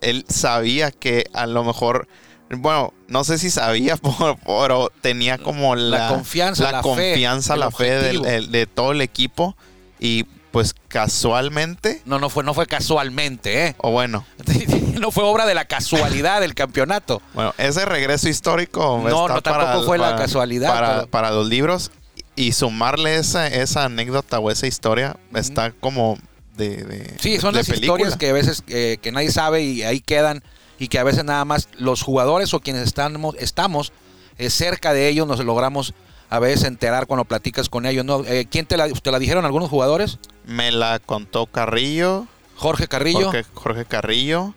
Él 0.00 0.24
sabía 0.28 0.90
que 0.90 1.24
a 1.32 1.46
lo 1.46 1.64
mejor, 1.64 2.06
bueno, 2.50 2.92
no 3.08 3.24
sé 3.24 3.38
si 3.38 3.50
sabía, 3.50 3.96
pero 4.46 4.90
tenía 5.00 5.38
como 5.38 5.74
la, 5.74 5.98
La 5.98 6.08
confianza, 6.08 6.70
la 6.70 6.82
fe, 6.82 6.88
confianza, 6.88 7.54
el 7.54 7.60
la 7.60 7.70
fe 7.70 7.90
del- 7.90 8.24
el- 8.26 8.50
de 8.52 8.66
todo 8.66 8.92
el 8.92 9.00
equipo 9.00 9.56
y 9.98 10.26
pues 10.52 10.74
casualmente, 10.88 12.02
No, 12.04 12.18
no 12.18 12.28
fue, 12.30 12.44
no 12.44 12.54
fue 12.54 12.66
casualmente, 12.66 13.66
¿eh? 13.68 13.74
o 13.78 13.90
bueno, 13.90 14.24
no 15.00 15.10
fue 15.10 15.24
obra 15.24 15.46
de 15.46 15.54
la 15.54 15.64
casualidad 15.64 16.40
del 16.40 16.54
campeonato. 16.54 17.22
bueno, 17.34 17.54
ese 17.58 17.84
regreso 17.84 18.28
histórico 18.28 19.00
No, 19.02 19.26
está 19.26 19.34
no, 19.34 19.42
tampoco 19.42 19.84
fue 19.86 19.98
la 19.98 20.14
casualidad, 20.16 20.68
Para, 20.68 20.94
pero- 20.96 21.06
para 21.08 21.30
los 21.30 21.48
libros 21.48 21.90
y 22.36 22.52
sumarle 22.52 23.16
esa, 23.16 23.46
esa 23.46 23.84
anécdota 23.84 24.38
o 24.38 24.50
esa 24.50 24.66
historia 24.66 25.16
está 25.34 25.72
como 25.72 26.18
de, 26.56 26.84
de 26.84 27.14
Sí, 27.20 27.38
son 27.40 27.52
de 27.54 27.60
las 27.60 27.66
película. 27.68 27.92
historias 27.94 28.16
que 28.18 28.30
a 28.30 28.32
veces 28.32 28.62
eh, 28.68 28.98
que 29.02 29.12
nadie 29.12 29.30
sabe 29.30 29.62
y 29.62 29.82
ahí 29.82 30.00
quedan 30.00 30.42
y 30.78 30.88
que 30.88 30.98
a 30.98 31.04
veces 31.04 31.24
nada 31.24 31.44
más 31.44 31.68
los 31.78 32.02
jugadores 32.02 32.52
o 32.54 32.60
quienes 32.60 32.82
estamos, 32.84 33.36
estamos 33.38 33.92
eh, 34.38 34.50
cerca 34.50 34.92
de 34.92 35.08
ellos 35.08 35.26
nos 35.26 35.40
logramos 35.44 35.94
a 36.32 36.38
veces 36.38 36.64
enterar 36.64 37.06
cuando 37.06 37.24
platicas 37.26 37.68
con 37.68 37.84
ellos. 37.86 38.04
¿no? 38.04 38.24
Eh, 38.24 38.46
¿Quién 38.50 38.64
te 38.66 38.76
la, 38.76 38.88
te 38.88 39.10
la 39.10 39.18
dijeron 39.18 39.44
algunos 39.44 39.68
jugadores? 39.68 40.18
Me 40.46 40.72
la 40.72 40.98
contó 40.98 41.46
Carrillo, 41.46 42.26
Jorge 42.56 42.88
Carrillo. 42.88 43.26
Jorge, 43.26 43.44
Jorge 43.54 43.84
Carrillo 43.84 44.54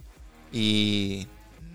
y 0.53 1.27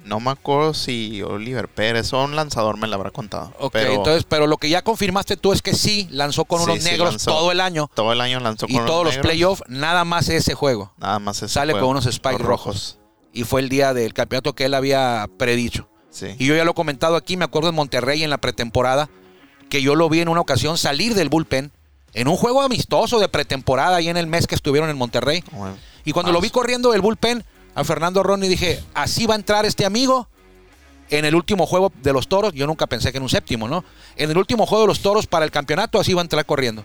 no 0.04 0.18
me 0.20 0.30
acuerdo 0.30 0.72
si 0.72 1.22
Oliver 1.22 1.68
Pérez 1.68 2.12
o 2.14 2.24
un 2.24 2.34
lanzador 2.34 2.78
me 2.78 2.86
la 2.88 2.96
habrá 2.96 3.10
contado. 3.10 3.52
Ok, 3.58 3.72
pero 3.72 3.92
entonces, 3.92 4.24
pero 4.28 4.46
lo 4.46 4.56
que 4.56 4.70
ya 4.70 4.82
confirmaste 4.82 5.36
tú 5.36 5.52
es 5.52 5.60
que 5.60 5.74
sí 5.74 6.08
lanzó 6.10 6.46
con 6.46 6.60
Sí, 6.60 6.64
unos 6.64 6.78
sí, 6.82 6.90
negros 6.90 7.10
lanzó. 7.10 7.30
todo 7.32 7.52
el 7.52 7.60
año 7.60 7.90
todo 7.92 8.12
el 8.12 8.20
año 8.22 8.40
lanzó 8.40 8.66
y 8.68 8.74
con 8.76 8.86
todos 8.86 9.04
los 9.04 9.14
negros. 9.16 9.26
playoffs, 9.30 9.62
nada 9.68 10.04
más 10.04 10.28
ese 10.30 10.54
juego. 10.54 10.92
Nada 10.96 11.18
más 11.18 11.36
ese 11.36 11.48
Sale 11.52 11.72
juego. 11.74 11.88
con 11.88 11.96
unos 11.98 12.12
spikes 12.12 12.38
Los 12.38 12.46
rojos. 12.48 12.98
Y 13.32 13.44
fue 13.44 13.60
el 13.60 13.68
día 13.68 13.92
del 13.92 14.14
campeonato 14.14 14.54
que 14.54 14.64
él 14.64 14.74
había 14.74 15.28
predicho. 15.38 15.88
Sí. 16.08 16.34
Y 16.38 16.46
yo 16.46 16.56
ya 16.56 16.64
lo 16.64 16.72
he 16.72 16.74
comentado 16.74 17.14
aquí, 17.14 17.36
me 17.36 17.44
acuerdo 17.44 17.68
en 17.68 17.74
Monterrey 17.76 18.24
en 18.24 18.30
la 18.30 18.38
pretemporada, 18.38 19.08
que 19.70 19.80
yo 19.80 19.94
lo 19.94 20.08
vi 20.10 20.20
en 20.20 20.28
una 20.28 20.40
ocasión 20.40 20.76
salir 20.76 21.14
del 21.14 21.30
bullpen 21.30 21.72
en 22.12 22.28
un 22.28 22.36
juego 22.36 22.60
amistoso 22.60 23.20
de 23.20 23.28
pretemporada 23.28 23.96
ahí 23.96 24.08
en 24.08 24.16
el 24.16 24.26
mes 24.26 24.46
que 24.46 24.54
estuvieron 24.54 24.90
en 24.90 24.98
Monterrey. 24.98 25.42
Bueno. 25.52 25.76
Y 26.04 26.12
cuando 26.12 26.32
lo 26.32 26.40
vi 26.40 26.50
corriendo 26.50 26.90
del 26.90 27.00
bullpen 27.00 27.44
a 27.74 27.84
Fernando 27.84 28.22
Ronnie 28.22 28.48
dije, 28.48 28.82
así 28.94 29.26
va 29.26 29.34
a 29.34 29.38
entrar 29.38 29.64
este 29.64 29.86
amigo 29.86 30.28
en 31.08 31.24
el 31.24 31.34
último 31.34 31.66
juego 31.66 31.92
de 32.02 32.12
los 32.12 32.28
toros. 32.28 32.52
Yo 32.52 32.66
nunca 32.66 32.86
pensé 32.86 33.12
que 33.12 33.18
en 33.18 33.22
un 33.22 33.28
séptimo, 33.28 33.68
¿no? 33.68 33.84
En 34.16 34.30
el 34.30 34.38
último 34.38 34.66
juego 34.66 34.82
de 34.82 34.88
los 34.88 35.00
toros 35.00 35.26
para 35.26 35.44
el 35.44 35.50
campeonato, 35.50 36.00
así 36.00 36.14
va 36.14 36.20
a 36.20 36.24
entrar 36.24 36.44
corriendo. 36.44 36.84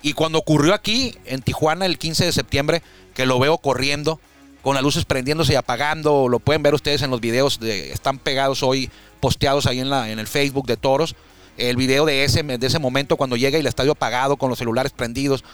Y 0.00 0.14
cuando 0.14 0.38
ocurrió 0.38 0.74
aquí, 0.74 1.14
en 1.26 1.42
Tijuana, 1.42 1.86
el 1.86 1.98
15 1.98 2.24
de 2.24 2.32
septiembre, 2.32 2.82
que 3.14 3.26
lo 3.26 3.38
veo 3.38 3.58
corriendo, 3.58 4.18
con 4.62 4.74
las 4.74 4.82
luces 4.82 5.04
prendiéndose 5.04 5.52
y 5.52 5.56
apagando, 5.56 6.28
lo 6.28 6.38
pueden 6.38 6.62
ver 6.62 6.74
ustedes 6.74 7.02
en 7.02 7.10
los 7.10 7.20
videos, 7.20 7.60
de, 7.60 7.92
están 7.92 8.18
pegados 8.18 8.62
hoy, 8.62 8.90
posteados 9.20 9.66
ahí 9.66 9.80
en, 9.80 9.90
la, 9.90 10.10
en 10.10 10.18
el 10.18 10.26
Facebook 10.26 10.66
de 10.66 10.76
Toros, 10.76 11.14
el 11.56 11.76
video 11.76 12.04
de 12.06 12.24
ese, 12.24 12.42
de 12.42 12.66
ese 12.66 12.78
momento 12.78 13.16
cuando 13.16 13.36
llega 13.36 13.58
y 13.58 13.60
el 13.60 13.66
estadio 13.66 13.92
apagado, 13.92 14.36
con 14.36 14.48
los 14.50 14.58
celulares 14.58 14.92
prendidos. 14.92 15.44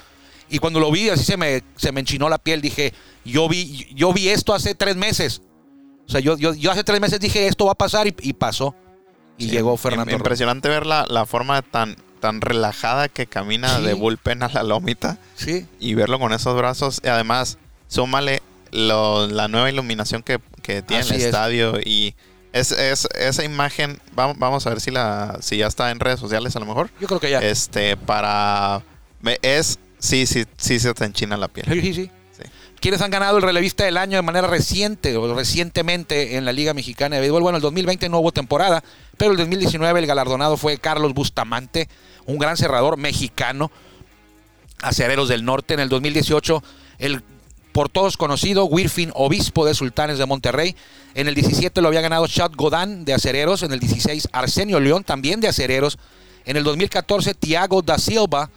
Y 0.50 0.58
cuando 0.58 0.80
lo 0.80 0.90
vi, 0.90 1.08
así 1.11 1.24
se 1.24 1.37
me, 1.37 1.62
se 1.76 1.92
me 1.92 2.00
enchinó 2.00 2.28
la 2.28 2.38
piel, 2.38 2.61
dije, 2.62 2.94
yo 3.24 3.48
vi, 3.48 3.87
yo 3.94 4.12
vi 4.12 4.28
esto 4.30 4.54
hace 4.54 4.74
tres 4.74 4.96
meses. 4.96 5.42
O 6.06 6.11
sea, 6.11 6.20
yo, 6.20 6.38
yo, 6.38 6.54
yo 6.54 6.70
hace 6.70 6.84
tres 6.84 7.00
meses 7.00 7.20
dije, 7.20 7.46
esto 7.48 7.66
va 7.66 7.72
a 7.72 7.74
pasar 7.74 8.06
y, 8.06 8.14
y 8.22 8.32
pasó. 8.32 8.74
Y 9.37 9.44
Sí, 9.44 9.50
llegó 9.50 9.76
Fernando. 9.76 10.12
Impresionante 10.14 10.68
ver 10.68 10.87
la, 10.87 11.04
la 11.08 11.26
forma 11.26 11.61
tan, 11.62 11.96
tan 12.20 12.40
relajada 12.40 13.08
que 13.08 13.26
camina 13.26 13.76
Sí. 13.76 13.82
de 13.84 13.92
bullpen 13.92 14.42
a 14.42 14.48
la 14.48 14.62
lomita 14.62 15.18
Sí, 15.37 15.66
y 15.78 15.94
verlo 15.94 16.18
con 16.18 16.32
esos 16.32 16.56
brazos. 16.56 17.00
Y 17.04 17.08
además, 17.08 17.58
súmale 17.88 18.42
lo- 18.72 19.26
la 19.26 19.48
nueva 19.48 19.70
iluminación 19.70 20.22
que, 20.22 20.40
que 20.62 20.80
tiene 20.82 21.02
Así 21.02 21.14
el 21.14 21.20
es. 21.20 21.26
estadio. 21.26 21.78
Y 21.84 22.14
es, 22.52 22.72
es- 22.72 23.08
esa 23.18 23.44
imagen, 23.44 24.00
vamos, 24.12 24.38
vamos 24.38 24.66
a 24.66 24.70
ver 24.70 24.80
si, 24.80 24.90
la, 24.90 25.38
si 25.40 25.58
ya 25.58 25.66
está 25.66 25.90
en 25.90 26.00
redes 26.00 26.20
sociales 26.20 26.54
a 26.56 26.61
lo 26.61 26.66
mejor. 26.66 26.90
yo 27.00 27.06
creo 27.06 27.20
que 27.20 27.30
ya. 27.30 27.40
Este, 27.40 27.96
para... 27.96 28.82
Es... 29.42 29.78
Sí, 30.00 30.26
sí, 30.26 30.44
sí 30.56 30.78
se 30.78 30.94
te 30.94 31.04
enchina 31.04 31.37
la 31.37 31.48
piel. 31.48 31.66
Sí, 31.68 31.80
sí, 31.80 31.92
sí. 31.94 32.11
Sí. 32.37 32.44
¿Quiénes 32.80 33.00
han 33.02 33.11
ganado 33.11 33.37
el 33.38 33.42
relevista 33.42 33.84
del 33.84 33.96
año 33.96 34.16
de 34.16 34.22
manera 34.22 34.46
reciente 34.46 35.16
o 35.16 35.34
recientemente 35.34 36.37
en 36.37 36.44
la 36.44 36.52
Liga 36.52 36.72
Mexicana 36.72 37.16
de 37.16 37.20
Béisbol? 37.22 37.42
Bueno, 37.42 37.56
el 37.56 37.62
2020 37.62 38.08
no 38.08 38.20
hubo 38.20 38.30
temporada, 38.30 38.84
pero 39.16 39.32
el 39.32 39.37
2019 39.37 39.98
el 39.98 40.06
galardonado 40.06 40.56
fue 40.56 40.78
Carlos 40.78 41.14
Bustamante, 41.14 41.88
un 42.26 42.38
gran 42.38 42.56
cerrador 42.56 42.96
mexicano, 42.96 43.72
acereros 44.82 45.28
del 45.28 45.44
norte. 45.44 45.74
En 45.74 45.80
el 45.80 45.88
2018, 45.88 46.62
el 46.98 47.22
por 47.78 47.88
todos 47.88 48.16
conocido 48.16 48.64
Wirfin 48.64 49.12
Obispo 49.14 49.64
de 49.64 49.72
Sultanes 49.72 50.18
de 50.18 50.26
Monterrey. 50.26 50.74
En 51.14 51.28
el 51.28 51.36
17 51.36 51.80
lo 51.80 51.86
había 51.86 52.00
ganado 52.00 52.26
Chad 52.26 52.50
Godán 52.56 53.04
de 53.04 53.14
Acereros. 53.14 53.62
En 53.62 53.72
el 53.72 53.78
16 53.78 54.30
Arsenio 54.32 54.80
León 54.80 55.04
también 55.04 55.38
de 55.38 55.46
Acereros. 55.46 55.96
En 56.44 56.56
el 56.56 56.64
2014 56.64 57.34
Tiago 57.34 57.82
da 57.82 57.96
Silva 57.98 58.50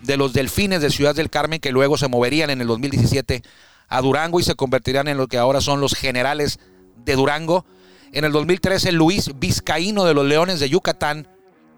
de 0.00 0.16
los 0.16 0.32
Delfines 0.32 0.80
de 0.82 0.90
Ciudad 0.90 1.14
del 1.14 1.30
Carmen 1.30 1.60
que 1.60 1.70
luego 1.70 1.96
se 1.96 2.08
moverían 2.08 2.50
en 2.50 2.60
el 2.62 2.66
2017 2.66 3.44
a 3.86 4.00
Durango 4.00 4.40
y 4.40 4.42
se 4.42 4.56
convertirían 4.56 5.06
en 5.06 5.18
lo 5.18 5.28
que 5.28 5.38
ahora 5.38 5.60
son 5.60 5.80
los 5.80 5.94
generales 5.94 6.58
de 7.04 7.14
Durango. 7.14 7.64
En 8.10 8.24
el 8.24 8.32
2013 8.32 8.90
Luis 8.90 9.38
Vizcaíno 9.38 10.04
de 10.04 10.14
los 10.14 10.26
Leones 10.26 10.58
de 10.58 10.68
Yucatán. 10.68 11.28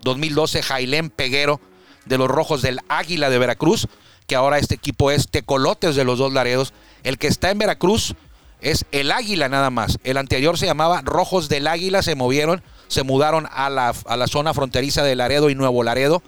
2012 0.03 0.63
Jailén 0.63 1.11
Peguero 1.11 1.61
de 2.07 2.17
los 2.17 2.29
Rojos 2.29 2.63
del 2.63 2.81
Águila 2.89 3.29
de 3.29 3.39
Veracruz, 3.39 3.87
que 4.27 4.35
ahora 4.35 4.59
este 4.59 4.77
equipo 4.77 5.11
es 5.11 5.29
Tecolotes 5.29 5.95
de 5.95 6.05
los 6.05 6.19
dos 6.19 6.33
Laredos. 6.33 6.73
El 7.07 7.19
que 7.19 7.29
está 7.29 7.51
en 7.53 7.59
Veracruz 7.59 8.17
es 8.61 8.85
el 8.91 9.13
Águila 9.13 9.49
nada 9.49 9.71
más. 9.71 10.01
El 10.03 10.17
anterior 10.17 10.59
se 10.59 10.67
llamaba 10.67 11.03
Rojos 11.05 11.49
del 11.49 11.69
Águila, 11.69 12.03
se 12.03 12.17
movieron, 12.17 12.65
se 12.89 13.05
mudaron 13.05 13.47
a 13.53 13.71
la, 13.71 13.95
a 14.07 14.17
la 14.17 14.27
zona 14.27 14.53
fronteriza 14.53 15.05
de 15.05 15.15
Laredo 15.15 15.49
y 15.49 15.55
Nuevo 15.55 15.85
Laredo 15.85 16.21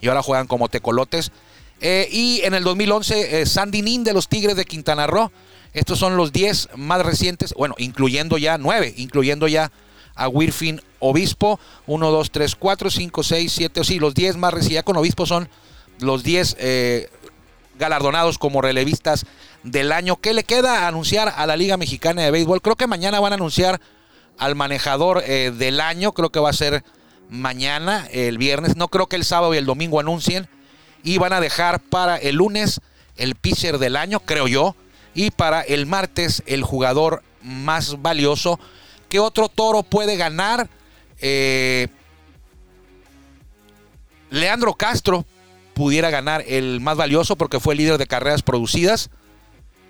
y 0.00 0.08
ahora 0.08 0.24
juegan 0.24 0.48
como 0.48 0.68
Tecolotes. 0.68 1.30
Eh, 1.80 2.08
y 2.10 2.40
en 2.42 2.54
el 2.54 2.64
2011 2.64 3.42
eh, 3.42 3.46
Sandy 3.46 3.82
Nin 3.82 4.02
de 4.02 4.12
los 4.12 4.26
Tigres 4.26 4.56
de 4.56 4.64
Quintana 4.64 5.06
Roo, 5.06 5.30
Estos 5.72 6.00
son 6.00 6.16
los 6.16 6.32
10 6.32 6.70
más 6.74 7.06
recientes, 7.06 7.54
bueno, 7.54 7.76
incluyendo 7.78 8.36
ya 8.36 8.58
9, 8.58 8.94
incluyendo 8.96 9.46
ya 9.46 9.70
a 10.16 10.26
Wirfin 10.26 10.80
Obispo. 10.98 11.60
1, 11.86 12.10
2, 12.10 12.30
3, 12.32 12.56
4, 12.56 12.90
5, 12.90 13.22
6, 13.22 13.52
7, 13.52 13.84
sí, 13.84 14.00
los 14.00 14.14
10 14.14 14.36
más 14.38 14.52
recientes. 14.52 14.74
Ya 14.74 14.82
con 14.82 14.96
Obispo 14.96 15.26
son 15.26 15.48
los 16.00 16.24
10 16.24 16.56
eh, 16.58 17.08
galardonados 17.78 18.38
como 18.38 18.62
relevistas 18.62 19.26
del 19.64 19.90
año. 19.90 20.16
¿Qué 20.16 20.32
le 20.32 20.44
queda 20.44 20.86
anunciar 20.86 21.32
a 21.36 21.46
la 21.46 21.56
Liga 21.56 21.76
Mexicana 21.76 22.22
de 22.22 22.30
Béisbol? 22.30 22.62
Creo 22.62 22.76
que 22.76 22.86
mañana 22.86 23.18
van 23.18 23.32
a 23.32 23.36
anunciar 23.36 23.80
al 24.38 24.54
manejador 24.54 25.24
eh, 25.26 25.52
del 25.56 25.80
año. 25.80 26.12
Creo 26.12 26.30
que 26.30 26.38
va 26.38 26.50
a 26.50 26.54
ser 26.54 26.84
mañana, 27.28 28.06
el 28.12 28.38
viernes. 28.38 28.76
No 28.76 28.88
creo 28.88 29.08
que 29.08 29.16
el 29.16 29.24
sábado 29.24 29.54
y 29.54 29.58
el 29.58 29.66
domingo 29.66 29.98
anuncien. 29.98 30.48
Y 31.02 31.18
van 31.18 31.32
a 31.32 31.40
dejar 31.40 31.80
para 31.80 32.16
el 32.16 32.36
lunes 32.36 32.80
el 33.16 33.34
pitcher 33.34 33.78
del 33.78 33.96
año, 33.96 34.20
creo 34.20 34.46
yo. 34.46 34.76
Y 35.14 35.30
para 35.30 35.62
el 35.62 35.86
martes 35.86 36.42
el 36.46 36.62
jugador 36.62 37.22
más 37.42 38.00
valioso. 38.02 38.60
¿Qué 39.08 39.18
otro 39.18 39.48
toro 39.48 39.82
puede 39.82 40.16
ganar? 40.16 40.68
Eh, 41.20 41.88
Leandro 44.30 44.74
Castro 44.74 45.24
pudiera 45.74 46.10
ganar 46.10 46.44
el 46.46 46.80
más 46.80 46.96
valioso 46.96 47.36
porque 47.36 47.60
fue 47.60 47.74
líder 47.74 47.98
de 47.98 48.06
carreras 48.06 48.42
producidas. 48.42 49.10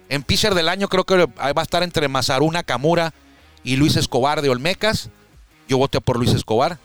En 0.09 0.23
pitcher 0.23 0.55
del 0.55 0.69
año 0.69 0.89
creo 0.89 1.05
que 1.05 1.17
va 1.27 1.53
a 1.57 1.63
estar 1.63 1.83
entre 1.83 2.09
Masaru 2.09 2.51
Nakamura 2.51 3.13
y 3.63 3.77
Luis 3.77 3.97
Escobar 3.97 4.43
de 4.43 4.51
Olmecas. 4.51 5.09
Yo 5.69 5.79
voté 5.79 6.01
por 6.01 6.19
Luis 6.19 6.33
Escobar. 6.33 6.79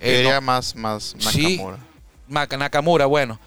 Eh, 0.00 0.28
no- 0.28 0.40
más, 0.40 0.74
más 0.76 1.14
Sí. 1.18 1.56
Nakamura. 1.56 1.78
Mac- 2.28 2.56
Nakamura, 2.58 3.06
bueno. 3.06 3.38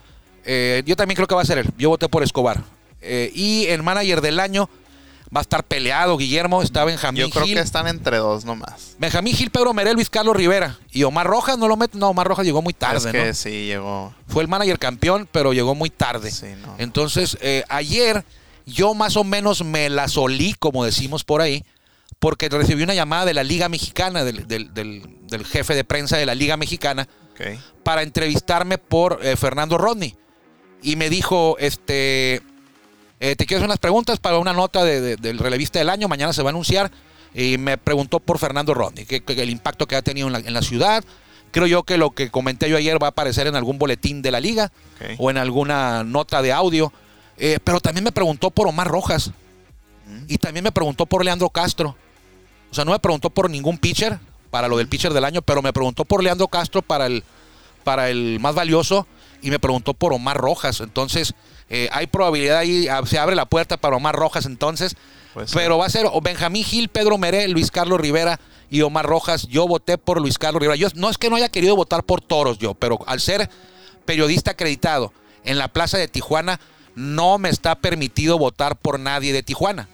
Eh, 0.45 0.84
yo 0.86 0.95
también 0.95 1.15
creo 1.15 1.28
que 1.28 1.36
va 1.36 1.41
a 1.41 1.45
ser 1.45 1.58
él. 1.60 1.69
Yo 1.78 1.89
voté 1.89 2.08
por 2.10 2.23
Escobar. 2.23 2.62
Eh, 3.01 3.32
y 3.34 3.65
el 3.67 3.84
manager 3.84 4.21
del 4.21 4.39
año 4.39 4.69
va 5.36 5.39
a 5.39 5.41
estar 5.41 5.63
peleado, 5.63 6.17
Guillermo. 6.17 6.62
Está 6.62 6.84
Benjamín 6.86 7.21
Yo 7.23 7.30
creo 7.30 7.45
Gil. 7.45 7.56
que 7.56 7.62
están 7.62 7.88
entre 7.88 8.17
dos 8.17 8.45
nomás. 8.45 8.95
Benjamín 8.99 9.34
Gil, 9.36 9.49
Pedro 9.49 9.73
Merel, 9.73 9.95
Luis 9.95 10.10
Carlos 10.10 10.36
Rivera. 10.36 10.78
Y 10.91 11.04
Omar 11.04 11.25
Rojas 11.25 11.58
no 11.58 11.67
lo 11.67 11.78
mete. 11.78 11.97
No, 11.97 12.10
Omar 12.10 12.28
Rojas 12.28 12.45
llegó 12.45 12.62
muy 12.62 12.71
es 12.73 12.78
tarde, 12.80 13.12
que 13.12 13.25
¿no? 13.28 13.34
sí 13.34 13.65
llegó. 13.65 14.13
Fue 14.28 14.43
el 14.43 14.47
manager 14.49 14.78
campeón, 14.78 15.28
pero 15.32 15.51
llegó 15.54 15.73
muy 15.73 15.89
tarde. 15.89 16.30
Sí, 16.32 16.47
no. 16.62 16.75
Entonces, 16.78 17.38
eh, 17.41 17.63
ayer 17.69 18.23
yo 18.65 18.93
más 18.93 19.15
o 19.17 19.23
menos 19.23 19.63
me 19.63 19.89
la 19.89 20.08
solí, 20.08 20.54
como 20.58 20.84
decimos 20.86 21.23
por 21.23 21.41
ahí, 21.41 21.63
porque 22.19 22.49
recibí 22.49 22.84
una 22.84 22.93
llamada 22.93 23.25
de 23.25 23.34
la 23.34 23.43
Liga 23.43 23.69
Mexicana, 23.69 24.23
del, 24.23 24.47
del- 24.47 24.73
del- 24.73 25.04
del 25.28 25.45
jefe 25.45 25.75
de 25.75 25.84
prensa 25.84 26.17
de 26.17 26.25
la 26.25 26.36
Liga 26.36 26.58
Mexicana, 26.58 27.08
para 27.84 28.01
entrevistarme 28.04 28.78
por 28.78 29.19
eh, 29.23 29.36
Fernando 29.36 29.78
Rodney. 29.78 30.15
Y 30.82 30.95
me 30.95 31.10
dijo, 31.10 31.58
este, 31.60 32.41
eh, 33.19 33.36
te 33.36 33.45
quiero 33.45 33.60
hacer 33.60 33.65
unas 33.67 33.80
preguntas 33.80 34.19
para 34.19 34.38
una 34.38 34.54
nota 34.54 34.84
de- 34.84 35.01
de- 35.01 35.15
del 35.17 35.38
relevista 35.39 35.80
del 35.80 35.89
año, 35.89 36.08
mañana 36.08 36.32
se 36.34 36.41
va 36.43 36.49
a 36.49 36.51
anunciar. 36.51 36.91
Y 37.34 37.58
me 37.58 37.78
preguntó 37.78 38.19
por 38.21 38.39
Fernando 38.39 38.73
Rodney, 38.73 39.06
que, 39.06 39.21
que 39.21 39.34
el 39.41 39.49
impacto 39.49 39.88
que 39.88 39.97
ha 39.97 40.01
tenido 40.01 40.28
en 40.28 40.34
la, 40.34 40.39
en 40.39 40.54
la 40.54 40.62
ciudad. 40.62 41.04
Creo 41.51 41.67
yo 41.67 41.84
que 41.84 41.97
lo 41.97 42.12
que 42.12 42.32
comenté 42.32 42.69
yo 42.69 42.78
ayer 42.78 43.01
va 43.01 43.08
a 43.08 43.10
aparecer 43.10 43.47
en 43.47 43.56
algún 43.56 43.78
boletín 43.78 44.21
de 44.21 44.32
la 44.32 44.39
liga 44.39 44.71
o 45.19 45.30
en 45.30 45.38
alguna 45.38 46.04
nota 46.06 46.41
de 46.41 46.54
audio. 46.54 46.93
Eh, 47.38 47.60
pero 47.63 47.80
también 47.80 48.04
me 48.04 48.12
preguntó 48.12 48.50
por 48.52 48.67
Omar 48.67 48.88
Rojas. 48.88 49.32
Y 50.28 50.38
también 50.38 50.63
me 50.63 50.71
preguntó 50.71 51.06
por 51.06 51.24
Leandro 51.26 51.50
Castro. 51.50 51.95
O 52.71 52.76
sea, 52.76 52.86
no 52.86 52.91
me 52.91 53.00
preguntó 53.00 53.30
por 53.30 53.50
ningún 53.50 53.78
pitcher 53.78 54.19
para 54.52 54.67
lo 54.67 54.78
del 54.78 54.88
pitcher 54.88 55.13
del 55.13 55.26
año, 55.26 55.41
pero 55.41 55.62
me 55.62 55.74
preguntó 55.74 56.06
por 56.06 56.24
Leandro 56.24 56.48
Castro 56.48 56.82
para 56.82 57.08
el, 57.08 57.24
para 57.84 58.10
el 58.10 58.39
más 58.39 58.56
valioso 58.56 59.08
y 59.41 59.50
me 59.50 59.60
preguntó 59.60 59.93
por 59.93 60.13
Omar 60.13 60.38
Rojas. 60.38 60.80
Entonces, 60.80 61.34
eh, 61.69 61.89
hay 61.91 62.08
probabilidad 62.08 62.60
ahí, 62.60 62.88
ah, 62.88 63.02
se 63.06 63.17
abre 63.17 63.36
la 63.36 63.45
puerta 63.45 63.78
para 63.78 63.95
Omar 63.98 64.15
Rojas 64.15 64.45
entonces. 64.45 64.95
Puede 65.34 65.48
ser. 65.48 65.62
Pero 65.62 65.78
va 65.78 65.88
a 65.88 65.89
ser 65.89 66.06
Benjamín 66.21 66.63
Gil, 66.63 66.89
Pedro 66.89 67.17
Meré, 67.17 67.48
Luis 67.48 67.71
Carlos 67.71 68.00
Rivera 68.00 68.39
y 68.69 68.82
Omar 68.82 69.06
Rojas. 69.06 69.48
Yo 69.48 69.67
voté 69.67 69.98
por 69.98 70.21
Luis 70.21 70.38
Carlos 70.38 70.62
Rivera. 70.62 70.78
Yo 70.78 70.88
no 70.95 71.10
es 71.10 71.17
que 71.17 71.30
no 71.30 71.36
haya 71.36 71.50
querido 71.50 71.76
votar 71.76 72.04
por 72.04 72.21
toros 72.21 72.58
yo, 72.58 72.74
pero 72.74 73.00
al 73.08 73.19
ser 73.19 73.50
periodista 74.06 74.52
acreditado 74.52 75.12
en 75.43 75.58
la 75.58 75.67
plaza 75.67 75.98
de 75.98 76.08
Tijuana, 76.08 76.60
no 76.95 77.38
me 77.38 77.49
está 77.49 77.75
permitido 77.75 78.38
votar 78.38 78.77
por 78.77 78.99
nadie 78.99 79.34
de 79.34 79.43
Tijuana. 79.43 79.88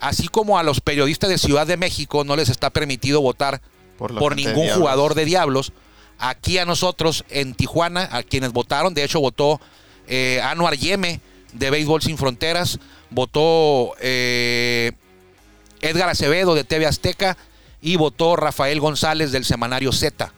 Así 0.00 0.28
como 0.28 0.58
a 0.58 0.62
los 0.62 0.80
periodistas 0.80 1.28
de 1.28 1.38
Ciudad 1.38 1.66
de 1.66 1.76
México 1.76 2.24
no 2.24 2.34
les 2.34 2.48
está 2.48 2.70
permitido 2.70 3.20
votar 3.20 3.60
Por 3.98 4.34
de 4.34 4.42
ningún 4.42 4.68
jugador 4.70 5.14
de 5.14 5.26
Diablos. 5.26 5.72
Aquí 6.18 6.58
a 6.58 6.64
nosotros 6.64 7.24
en 7.28 7.54
Tijuana, 7.54 8.08
a 8.10 8.22
quienes 8.22 8.52
votaron, 8.52 8.94
de 8.94 9.04
hecho 9.04 9.20
votó 9.20 9.60
eh, 10.06 10.40
Anuar 10.42 10.76
Yeme 10.76 11.20
de 11.52 11.70
Béisbol 11.70 12.02
Sin 12.02 12.18
Fronteras, 12.18 12.78
votó 13.10 13.92
eh, 14.00 14.92
Edgar 15.80 16.08
Acevedo 16.08 16.54
de 16.54 16.64
TV 16.64 16.86
Azteca 16.86 17.36
y 17.82 17.96
votó 17.96 18.36
Rafael 18.36 18.80
González 18.80 19.32
del 19.32 19.44
semanario 19.44 19.92
Z. 19.92 20.32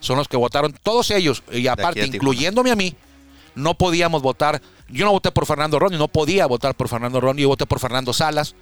Son 0.00 0.16
los 0.16 0.28
que 0.28 0.36
votaron, 0.36 0.74
todos 0.82 1.10
ellos, 1.10 1.42
y 1.50 1.66
aparte, 1.66 2.06
incluyéndome 2.06 2.70
a 2.70 2.76
mí, 2.76 2.94
no 3.54 3.74
podíamos 3.74 4.22
votar. 4.22 4.62
Yo 4.88 5.04
no 5.04 5.12
voté 5.12 5.30
por 5.30 5.44
Fernando 5.46 5.78
Ronnie, 5.78 5.98
no 5.98 6.08
podía 6.08 6.46
votar 6.46 6.74
por 6.74 6.88
Fernando 6.88 7.20
Ronnie, 7.20 7.42
yo 7.42 7.48
voté 7.48 7.66
por 7.66 7.78
Fernando 7.78 8.12
Salas. 8.12 8.54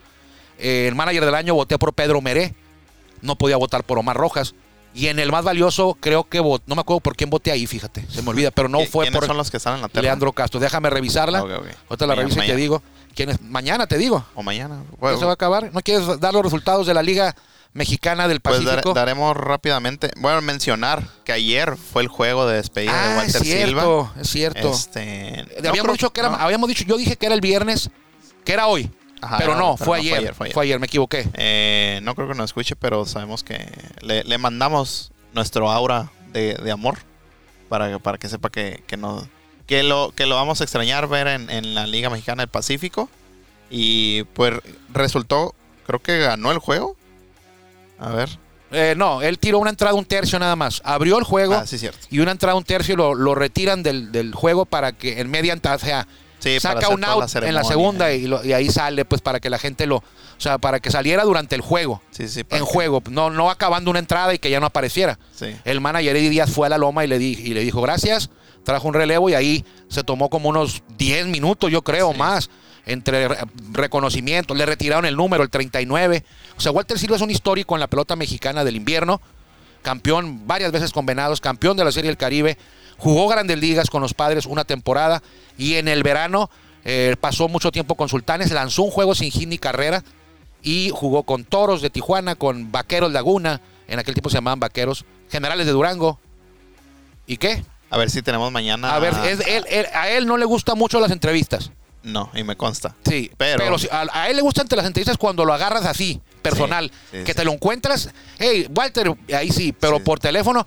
Eh, 0.59 0.87
el 0.89 0.95
manager 0.95 1.25
del 1.25 1.35
año 1.35 1.55
voté 1.55 1.79
por 1.79 1.93
Pedro 1.93 2.21
Meré, 2.21 2.55
no 3.23 3.37
podía 3.37 3.57
votar 3.57 3.85
por 3.85 3.99
Omar 3.99 4.17
Rojas. 4.17 4.55
Y 4.95 5.09
en 5.09 5.19
el 5.19 5.31
más 5.31 5.45
valioso, 5.45 5.97
creo 6.01 6.25
que 6.25 6.39
no 6.39 6.75
me 6.75 6.81
acuerdo 6.81 7.01
por 7.01 7.15
quién 7.17 7.29
voté 7.29 7.51
ahí, 7.53 7.67
fíjate, 7.67 8.07
se 8.09 8.23
me 8.23 8.31
olvida, 8.31 8.51
pero 8.51 8.69
no 8.69 8.79
¿Qui- 8.81 8.89
fue 8.89 9.05
¿Quiénes 9.05 9.19
por 9.21 9.27
son 9.29 9.37
los 9.37 9.51
que 9.51 9.59
están 9.59 9.75
en 9.75 9.83
la 9.83 9.89
terna? 9.89 10.03
Leandro 10.03 10.33
Castro. 10.33 10.59
Déjame 10.59 10.89
revisarla. 10.89 11.43
Ok, 11.43 11.51
ok. 11.51 11.67
Ahorita 11.91 12.07
la 12.07 12.15
Mañana- 12.15 12.15
reviso 12.29 12.43
y 12.43 12.47
te 12.47 12.57
digo. 12.57 12.83
¿Quién 13.15 13.31
es? 13.31 13.41
Mañana 13.43 13.87
te 13.87 13.99
digo. 13.99 14.25
O 14.35 14.43
mañana. 14.43 14.83
¿Ya 14.91 14.97
Bueno, 14.99 15.19
se 15.19 15.25
va 15.27 15.33
a 15.33 15.35
acabar? 15.35 15.71
¿No 15.73 15.81
quieres 15.83 16.19
dar 16.21 16.33
los 16.35 16.43
resultados 16.43 16.87
de 16.87 16.95
la 16.95 17.03
Liga 17.03 17.35
Mexicana 17.77 18.27
del 18.27 18.41
pues 18.41 18.57
dar- 18.65 18.65
Pacífico? 18.77 18.95
daremos 18.95 19.37
rápidamente. 19.37 20.11
Bueno, 20.17 20.41
mencionar 20.41 21.03
que 21.25 21.33
ayer 21.33 21.77
fue 21.77 22.03
el 22.03 22.09
juego 22.09 22.47
de 22.47 22.57
despedida 22.57 22.93
de 22.93 22.99
ah, 22.99 23.25
es 23.27 23.35
Walter 23.35 23.43
cierto, 23.43 23.67
Silva. 24.11 24.13
es 24.23 24.29
cierto. 24.31 24.71
Este, 24.73 25.47
no 25.63 25.69
habíamos 25.69 25.83
creo- 25.83 25.93
dicho 25.93 26.13
que 26.13 26.21
era, 26.21 26.31
no. 26.31 26.37
habíamos 26.37 26.69
dicho, 26.69 26.85
yo 26.85 26.97
dije 26.97 27.17
que 27.17 27.27
era 27.27 27.35
el 27.35 27.41
viernes, 27.41 27.91
que 28.45 28.53
era 28.53 28.67
hoy. 28.67 28.91
Ajá, 29.21 29.39
pero 29.39 29.55
no, 29.57 29.77
pero 29.77 29.87
fue, 29.87 29.99
no, 29.99 30.03
ayer, 30.03 30.35
fue 30.35 30.47
ayer, 30.47 30.55
fue 30.55 30.65
ayer. 30.65 30.79
me 30.81 30.87
equivoqué. 30.87 31.29
Eh, 31.35 32.01
no 32.03 32.15
creo 32.15 32.29
que 32.29 32.35
nos 32.35 32.51
escuche, 32.51 32.77
pero 32.77 33.05
sabemos 33.07 33.43
que 33.45 33.71
le, 34.01 34.25
le 34.25 34.39
mandamos 34.39 35.11
nuestro 35.33 35.71
aura 35.71 36.11
de, 36.33 36.55
de 36.55 36.71
amor 36.71 36.99
para, 37.69 37.99
para 37.99 38.19
que 38.19 38.29
sepa 38.29 38.51
que, 38.51 38.85
que, 38.87 38.97
no, 38.97 39.27
que, 39.67 39.83
lo, 39.83 40.13
que 40.15 40.27
lo 40.27 40.35
vamos 40.37 40.61
a 40.61 40.65
extrañar 40.65 41.09
ver 41.09 41.27
en, 41.29 41.51
en 41.51 41.75
la 41.75 41.87
Liga 41.87 42.09
Mexicana 42.11 42.43
del 42.43 42.49
Pacífico. 42.51 43.09
Y 43.71 44.23
pues 44.35 44.55
resultó, 44.93 45.55
creo 45.87 46.01
que 46.01 46.19
ganó 46.19 46.53
el 46.53 46.59
juego. 46.59 46.97
A 47.99 48.11
ver. 48.11 48.39
Eh, 48.73 48.95
no, 48.97 49.23
él 49.23 49.39
tiró 49.39 49.59
una 49.59 49.71
entrada 49.71 49.95
un 49.95 50.05
tercio 50.05 50.39
nada 50.39 50.57
más. 50.57 50.83
Abrió 50.85 51.19
el 51.19 51.25
juego 51.25 51.55
Ah, 51.55 51.67
sí, 51.67 51.79
cierto. 51.79 52.07
y 52.11 52.19
una 52.19 52.33
entrada 52.33 52.57
un 52.57 52.65
tercio 52.65 52.97
lo, 52.97 53.15
lo 53.15 53.35
retiran 53.35 53.83
del, 53.83 54.11
del 54.11 54.35
juego 54.35 54.67
para 54.67 54.93
que 54.93 55.21
en 55.21 55.31
media 55.31 55.53
entrada, 55.53 55.77
o 55.77 55.81
sea, 55.81 56.07
Sí, 56.39 56.61
saca 56.61 56.91
un 56.91 57.03
out 57.05 57.33
la 57.35 57.49
en 57.49 57.55
la 57.55 57.65
segunda 57.65 58.13
y, 58.13 58.27
lo- 58.27 58.45
y 58.45 58.53
ahí 58.53 58.69
sale 58.71 59.05
pues 59.07 59.23
para 59.23 59.41
que 59.41 59.49
la 59.49 59.59
gente 59.59 59.87
lo, 59.87 59.97
o 59.97 60.03
sea, 60.37 60.59
para 60.59 60.81
que 60.81 60.91
saliera 60.91 61.25
durante 61.25 61.55
el 61.55 61.61
juego. 61.63 62.03
Sí, 62.11 62.29
sí, 62.29 62.41
en 62.41 62.47
que- 62.47 62.61
juego, 62.61 63.03
no, 63.11 63.31
no 63.31 63.51
acabando 63.51 63.91
una 63.91 64.01
entrada 64.01 64.35
y 64.35 64.39
que 64.39 64.51
ya 64.51 64.61
no 64.61 64.67
apareciera. 64.67 65.19
Sí. 65.35 65.57
El 65.65 65.81
manager 65.81 66.15
Eddie 66.15 66.29
Díaz 66.31 66.51
fue 66.51 66.67
a 66.67 66.71
la 66.71 66.79
loma 66.79 67.05
y 67.05 67.09
le, 67.09 67.19
di- 67.19 67.39
y 67.43 67.55
le 67.55 67.61
dijo 67.61 67.81
gracias, 67.81 68.31
trajo 68.65 68.87
un 68.87 68.95
relevo 68.95 69.31
y 69.31 69.35
ahí 69.35 69.65
se 69.89 70.05
tomó 70.05 70.29
como 70.29 70.49
unos 70.51 70.83
10 70.99 71.27
minutos, 71.27 71.71
yo 71.71 71.83
creo, 71.83 72.13
más, 72.13 72.51
entre 72.87 73.29
re- 73.29 73.39
reconocimientos. 73.73 74.57
Le 74.57 74.65
retiraron 74.65 75.05
el 75.05 75.17
número, 75.17 75.43
el 75.43 75.51
39. 75.51 76.25
O 76.57 76.61
sea, 76.61 76.73
Walter 76.73 76.99
Silva 76.99 77.17
es 77.17 77.23
un 77.23 77.31
histórico 77.31 77.75
en 77.75 77.81
la 77.81 77.89
pelota 77.89 78.17
mexicana 78.17 78.65
del 78.65 78.77
invierno, 78.77 79.21
campeón 79.83 80.47
varias 80.47 80.73
veces 80.73 80.93
con 80.93 81.05
Venados, 81.07 81.41
campeón 81.41 81.77
de 81.77 81.85
la 81.85 81.93
Serie 81.93 82.09
del 82.11 82.17
Caribe, 82.17 82.57
jugó 82.99 83.29
grandes 83.29 83.59
ligas 83.59 83.91
con 83.91 84.01
los 84.03 84.15
padres 84.15 84.47
una 84.47 84.65
temporada 84.65 85.23
y 85.59 85.75
en 85.75 85.87
el 85.89 86.03
verano 86.03 86.49
eh, 86.85 87.15
pasó 87.21 87.49
mucho 87.49 87.71
tiempo 87.73 87.95
con 87.95 88.09
Sultanes, 88.09 88.51
lanzó 88.53 88.83
un 88.83 88.91
juego 88.91 89.15
sin 89.15 89.31
hit 89.31 89.49
ni 89.49 89.59
carrera 89.59 90.03
y 90.63 90.91
jugó 90.93 91.25
con 91.25 91.45
Toros 91.45 91.83
de 91.83 91.91
Tijuana, 91.91 92.35
con 92.37 92.73
Vaqueros 92.73 93.13
Laguna, 93.13 93.61
en 93.89 93.99
aquel 93.99 94.15
tiempo 94.15 94.31
se 94.31 94.37
llamaban 94.37 94.59
Vaqueros, 94.61 95.05
Generales 95.31 95.67
de 95.67 95.73
Durango. 95.73 96.19
¿Y 97.27 97.37
qué? 97.37 97.63
A 97.91 97.99
ver 97.99 98.11
si 98.11 98.23
tenemos 98.23 98.51
mañana. 98.51 98.95
A 98.95 98.99
ver, 98.99 99.15
es- 99.27 99.47
él- 99.47 99.65
él- 99.69 99.87
a 99.95 100.09
él 100.11 100.27
no 100.27 100.37
le 100.37 100.45
gustan 100.45 100.77
mucho 100.79 100.99
las 101.01 101.11
entrevistas. 101.13 101.71
No, 102.07 102.31
y 102.35 102.45
me 102.45 102.57
consta. 102.57 102.95
Sí, 103.05 103.31
Pero- 103.37 103.59
pero, 103.59 103.79
si- 103.79 103.89
a, 103.91 104.07
a 104.13 104.29
él 104.31 104.37
le 104.37 104.43
gustan 104.43 104.67
las 104.71 104.87
entrevistas 104.87 105.19
cuando 105.19 105.45
lo 105.45 105.53
agarras 105.53 105.85
así, 105.85 106.21
personal, 106.41 106.91
sí, 107.11 107.19
que 107.25 107.33
sí. 107.33 107.37
te 107.37 107.45
lo 107.45 107.53
encuentras, 107.53 108.11
hey, 108.39 108.69
Walter, 108.75 109.13
ahí 109.37 109.51
sí, 109.51 109.73
pero 109.73 109.99
por 109.99 110.21
teléfono, 110.21 110.65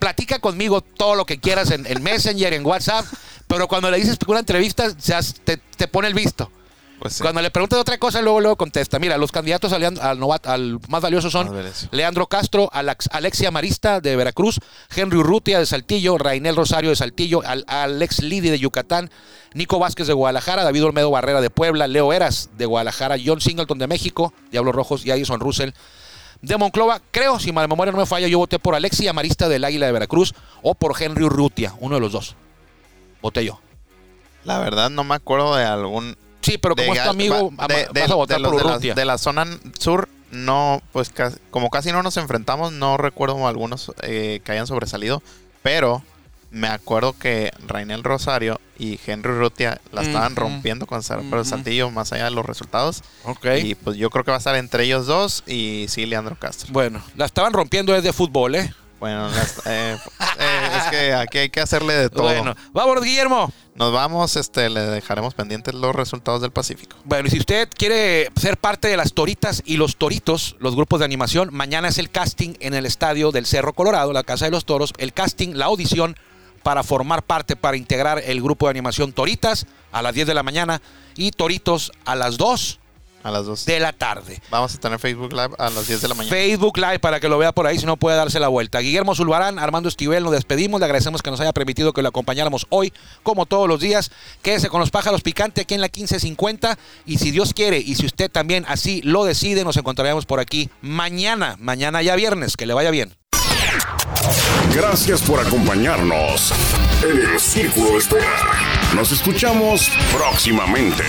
platica 0.00 0.40
conmigo 0.40 0.80
todo 0.80 1.14
lo 1.14 1.24
que 1.24 1.38
quieras 1.38 1.70
en, 1.70 1.86
en 1.86 2.02
Messenger, 2.02 2.52
en 2.54 2.66
WhatsApp, 2.66 3.06
pero 3.46 3.68
cuando 3.68 3.90
le 3.92 3.98
dices 3.98 4.18
una 4.26 4.40
entrevista, 4.40 4.90
se 4.98 5.14
hace- 5.14 5.34
te, 5.44 5.56
te 5.56 5.86
pone 5.86 6.08
el 6.08 6.14
visto. 6.14 6.50
Pues 7.02 7.14
sí. 7.14 7.22
Cuando 7.22 7.42
le 7.42 7.50
preguntas 7.50 7.80
otra 7.80 7.98
cosa, 7.98 8.22
luego, 8.22 8.40
luego 8.40 8.54
contesta. 8.56 9.00
Mira, 9.00 9.18
los 9.18 9.32
candidatos 9.32 9.72
al, 9.72 9.82
al, 9.84 10.18
novat- 10.20 10.46
al 10.46 10.78
más 10.88 11.02
valioso 11.02 11.30
son. 11.30 11.48
Leandro 11.90 12.28
Castro, 12.28 12.70
Alex- 12.72 13.08
Alexia 13.10 13.50
Marista 13.50 14.00
de 14.00 14.14
Veracruz, 14.14 14.60
Henry 14.94 15.16
Urrutia 15.18 15.58
de 15.58 15.66
Saltillo, 15.66 16.16
Rainel 16.16 16.54
Rosario 16.54 16.90
de 16.90 16.96
Saltillo, 16.96 17.42
Al- 17.44 17.64
Alex 17.66 18.22
Lidi 18.22 18.50
de 18.50 18.58
Yucatán, 18.60 19.10
Nico 19.52 19.80
Vázquez 19.80 20.06
de 20.06 20.12
Guadalajara, 20.12 20.62
David 20.62 20.84
Olmedo 20.84 21.10
Barrera 21.10 21.40
de 21.40 21.50
Puebla, 21.50 21.88
Leo 21.88 22.12
Eras 22.12 22.50
de 22.56 22.66
Guadalajara, 22.66 23.16
John 23.24 23.40
Singleton 23.40 23.78
de 23.78 23.88
México, 23.88 24.32
Diablos 24.52 24.74
Rojos 24.74 25.04
y 25.04 25.10
Addison 25.10 25.40
Russell. 25.40 25.70
De 26.40 26.56
Monclova, 26.56 27.00
creo, 27.10 27.40
si 27.40 27.50
la 27.52 27.66
memoria 27.66 27.90
no 27.92 27.98
me 27.98 28.06
falla, 28.06 28.28
yo 28.28 28.38
voté 28.38 28.58
por 28.60 28.74
Alexia 28.76 29.12
Marista 29.12 29.48
del 29.48 29.64
Águila 29.64 29.86
de 29.86 29.92
Veracruz 29.92 30.34
o 30.62 30.74
por 30.76 31.00
Henry 31.02 31.24
Urrutia, 31.24 31.74
uno 31.80 31.96
de 31.96 32.00
los 32.00 32.12
dos. 32.12 32.36
Voté 33.20 33.44
yo. 33.44 33.60
La 34.44 34.58
verdad 34.58 34.88
no 34.90 35.02
me 35.04 35.14
acuerdo 35.16 35.56
de 35.56 35.64
algún... 35.64 36.16
Sí, 36.42 36.58
pero 36.58 36.74
como 36.76 36.92
de 36.92 36.98
es 36.98 37.04
tu 37.04 37.10
amigo, 37.10 37.50
va- 37.58 37.64
ama- 37.64 37.74
vas 37.94 38.10
a 38.10 38.14
votar 38.14 38.40
los 38.40 38.50
por 38.52 38.58
de 38.60 38.64
la- 38.66 38.70
Urrutia. 38.72 38.94
de 38.94 39.04
la 39.04 39.18
zona 39.18 39.46
sur, 39.78 40.08
no, 40.30 40.82
pues 40.92 41.10
ca- 41.10 41.32
como 41.50 41.70
casi 41.70 41.92
no 41.92 42.02
nos 42.02 42.16
enfrentamos, 42.16 42.72
no 42.72 42.96
recuerdo 42.96 43.46
algunos 43.46 43.92
eh, 44.02 44.40
que 44.44 44.52
hayan 44.52 44.66
sobresalido, 44.66 45.22
pero 45.62 46.02
me 46.50 46.68
acuerdo 46.68 47.14
que 47.18 47.50
Rainel 47.66 48.04
Rosario 48.04 48.60
y 48.78 48.98
Henry 49.06 49.32
Rutia 49.38 49.80
la 49.90 50.02
estaban 50.02 50.36
rompiendo 50.36 50.86
con 50.86 51.00
pero 51.30 51.40
Ujú. 51.42 51.48
Saltillo, 51.50 51.90
más 51.90 52.12
allá 52.12 52.24
de 52.24 52.30
los 52.32 52.44
resultados. 52.44 53.02
Ok. 53.24 53.46
Y 53.62 53.74
pues 53.74 53.96
yo 53.96 54.10
creo 54.10 54.22
que 54.24 54.32
va 54.32 54.36
a 54.36 54.38
estar 54.38 54.56
entre 54.56 54.84
ellos 54.84 55.06
dos 55.06 55.44
y 55.46 55.86
sí, 55.88 56.04
Leandro 56.04 56.36
Castro. 56.38 56.68
Bueno, 56.72 57.00
la 57.16 57.24
estaban 57.24 57.52
rompiendo 57.54 57.92
desde 57.94 58.12
fútbol, 58.12 58.56
¿eh? 58.56 58.74
Bueno, 59.02 59.28
eh, 59.64 59.98
eh, 60.38 60.68
es 60.76 60.84
que 60.92 61.12
aquí 61.12 61.38
hay 61.38 61.50
que 61.50 61.58
hacerle 61.58 61.94
de 61.94 62.08
todo. 62.08 62.22
Bueno, 62.22 62.54
vámonos, 62.72 63.02
Guillermo. 63.02 63.52
Nos 63.74 63.92
vamos, 63.92 64.36
este, 64.36 64.70
le 64.70 64.78
dejaremos 64.82 65.34
pendientes 65.34 65.74
los 65.74 65.92
resultados 65.92 66.40
del 66.40 66.52
Pacífico. 66.52 66.96
Bueno, 67.02 67.26
y 67.26 67.32
si 67.32 67.40
usted 67.40 67.68
quiere 67.76 68.30
ser 68.36 68.58
parte 68.58 68.86
de 68.86 68.96
las 68.96 69.12
Toritas 69.12 69.64
y 69.66 69.76
los 69.76 69.96
Toritos, 69.96 70.54
los 70.60 70.76
grupos 70.76 71.00
de 71.00 71.06
animación, 71.06 71.48
mañana 71.50 71.88
es 71.88 71.98
el 71.98 72.10
casting 72.10 72.54
en 72.60 72.74
el 72.74 72.86
estadio 72.86 73.32
del 73.32 73.44
Cerro 73.44 73.72
Colorado, 73.72 74.12
la 74.12 74.22
Casa 74.22 74.44
de 74.44 74.52
los 74.52 74.66
Toros. 74.66 74.92
El 74.98 75.12
casting, 75.12 75.54
la 75.54 75.64
audición 75.64 76.14
para 76.62 76.84
formar 76.84 77.24
parte, 77.24 77.56
para 77.56 77.76
integrar 77.76 78.22
el 78.24 78.40
grupo 78.40 78.66
de 78.66 78.70
animación 78.70 79.12
Toritas 79.12 79.66
a 79.90 80.02
las 80.02 80.14
10 80.14 80.28
de 80.28 80.34
la 80.34 80.44
mañana 80.44 80.80
y 81.16 81.32
Toritos 81.32 81.90
a 82.04 82.14
las 82.14 82.36
2 82.36 82.78
A 83.22 83.30
las 83.30 83.46
dos. 83.46 83.64
de 83.66 83.78
la 83.80 83.92
tarde. 83.92 84.40
Vamos 84.50 84.74
a 84.74 84.78
tener 84.78 84.98
Facebook 84.98 85.32
Live 85.32 85.50
a 85.58 85.70
las 85.70 85.86
10 85.86 86.00
de 86.02 86.08
la 86.08 86.14
mañana. 86.14 86.36
Facebook 86.36 86.76
Live 86.76 86.98
para 86.98 87.20
que 87.20 87.28
lo 87.28 87.38
vea 87.38 87.52
por 87.52 87.66
ahí, 87.66 87.78
si 87.78 87.86
no 87.86 87.96
puede 87.96 88.16
darse 88.16 88.40
la 88.40 88.48
vuelta. 88.48 88.80
Guillermo 88.80 89.14
Zulbarán, 89.14 89.58
Armando 89.58 89.88
Esquivel, 89.88 90.24
nos 90.24 90.32
despedimos. 90.32 90.80
Le 90.80 90.86
agradecemos 90.86 91.22
que 91.22 91.30
nos 91.30 91.40
haya 91.40 91.52
permitido 91.52 91.92
que 91.92 92.02
lo 92.02 92.08
acompañáramos 92.08 92.66
hoy, 92.70 92.92
como 93.22 93.46
todos 93.46 93.68
los 93.68 93.80
días. 93.80 94.10
Quédese 94.42 94.68
con 94.68 94.80
los 94.80 94.90
pájaros 94.90 95.22
picantes 95.22 95.62
aquí 95.62 95.74
en 95.74 95.80
la 95.80 95.86
1550. 95.86 96.78
Y 97.06 97.18
si 97.18 97.30
Dios 97.30 97.54
quiere, 97.54 97.78
y 97.78 97.94
si 97.94 98.06
usted 98.06 98.30
también 98.30 98.64
así 98.68 99.00
lo 99.02 99.24
decide, 99.24 99.64
nos 99.64 99.76
encontraremos 99.76 100.26
por 100.26 100.40
aquí 100.40 100.70
mañana, 100.80 101.56
mañana 101.58 102.02
ya 102.02 102.16
viernes. 102.16 102.56
Que 102.56 102.66
le 102.66 102.74
vaya 102.74 102.90
bien. 102.90 103.14
Gracias 104.74 105.22
por 105.22 105.40
acompañarnos 105.40 106.52
en 107.02 107.32
el 107.32 107.40
Círculo 107.40 107.92
de 107.92 107.98
Espera. 107.98 108.92
Nos 108.94 109.12
escuchamos 109.12 109.90
próximamente. 110.12 111.04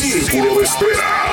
Círculo 0.00 0.56
de 0.56 0.62
Espera. 0.64 1.29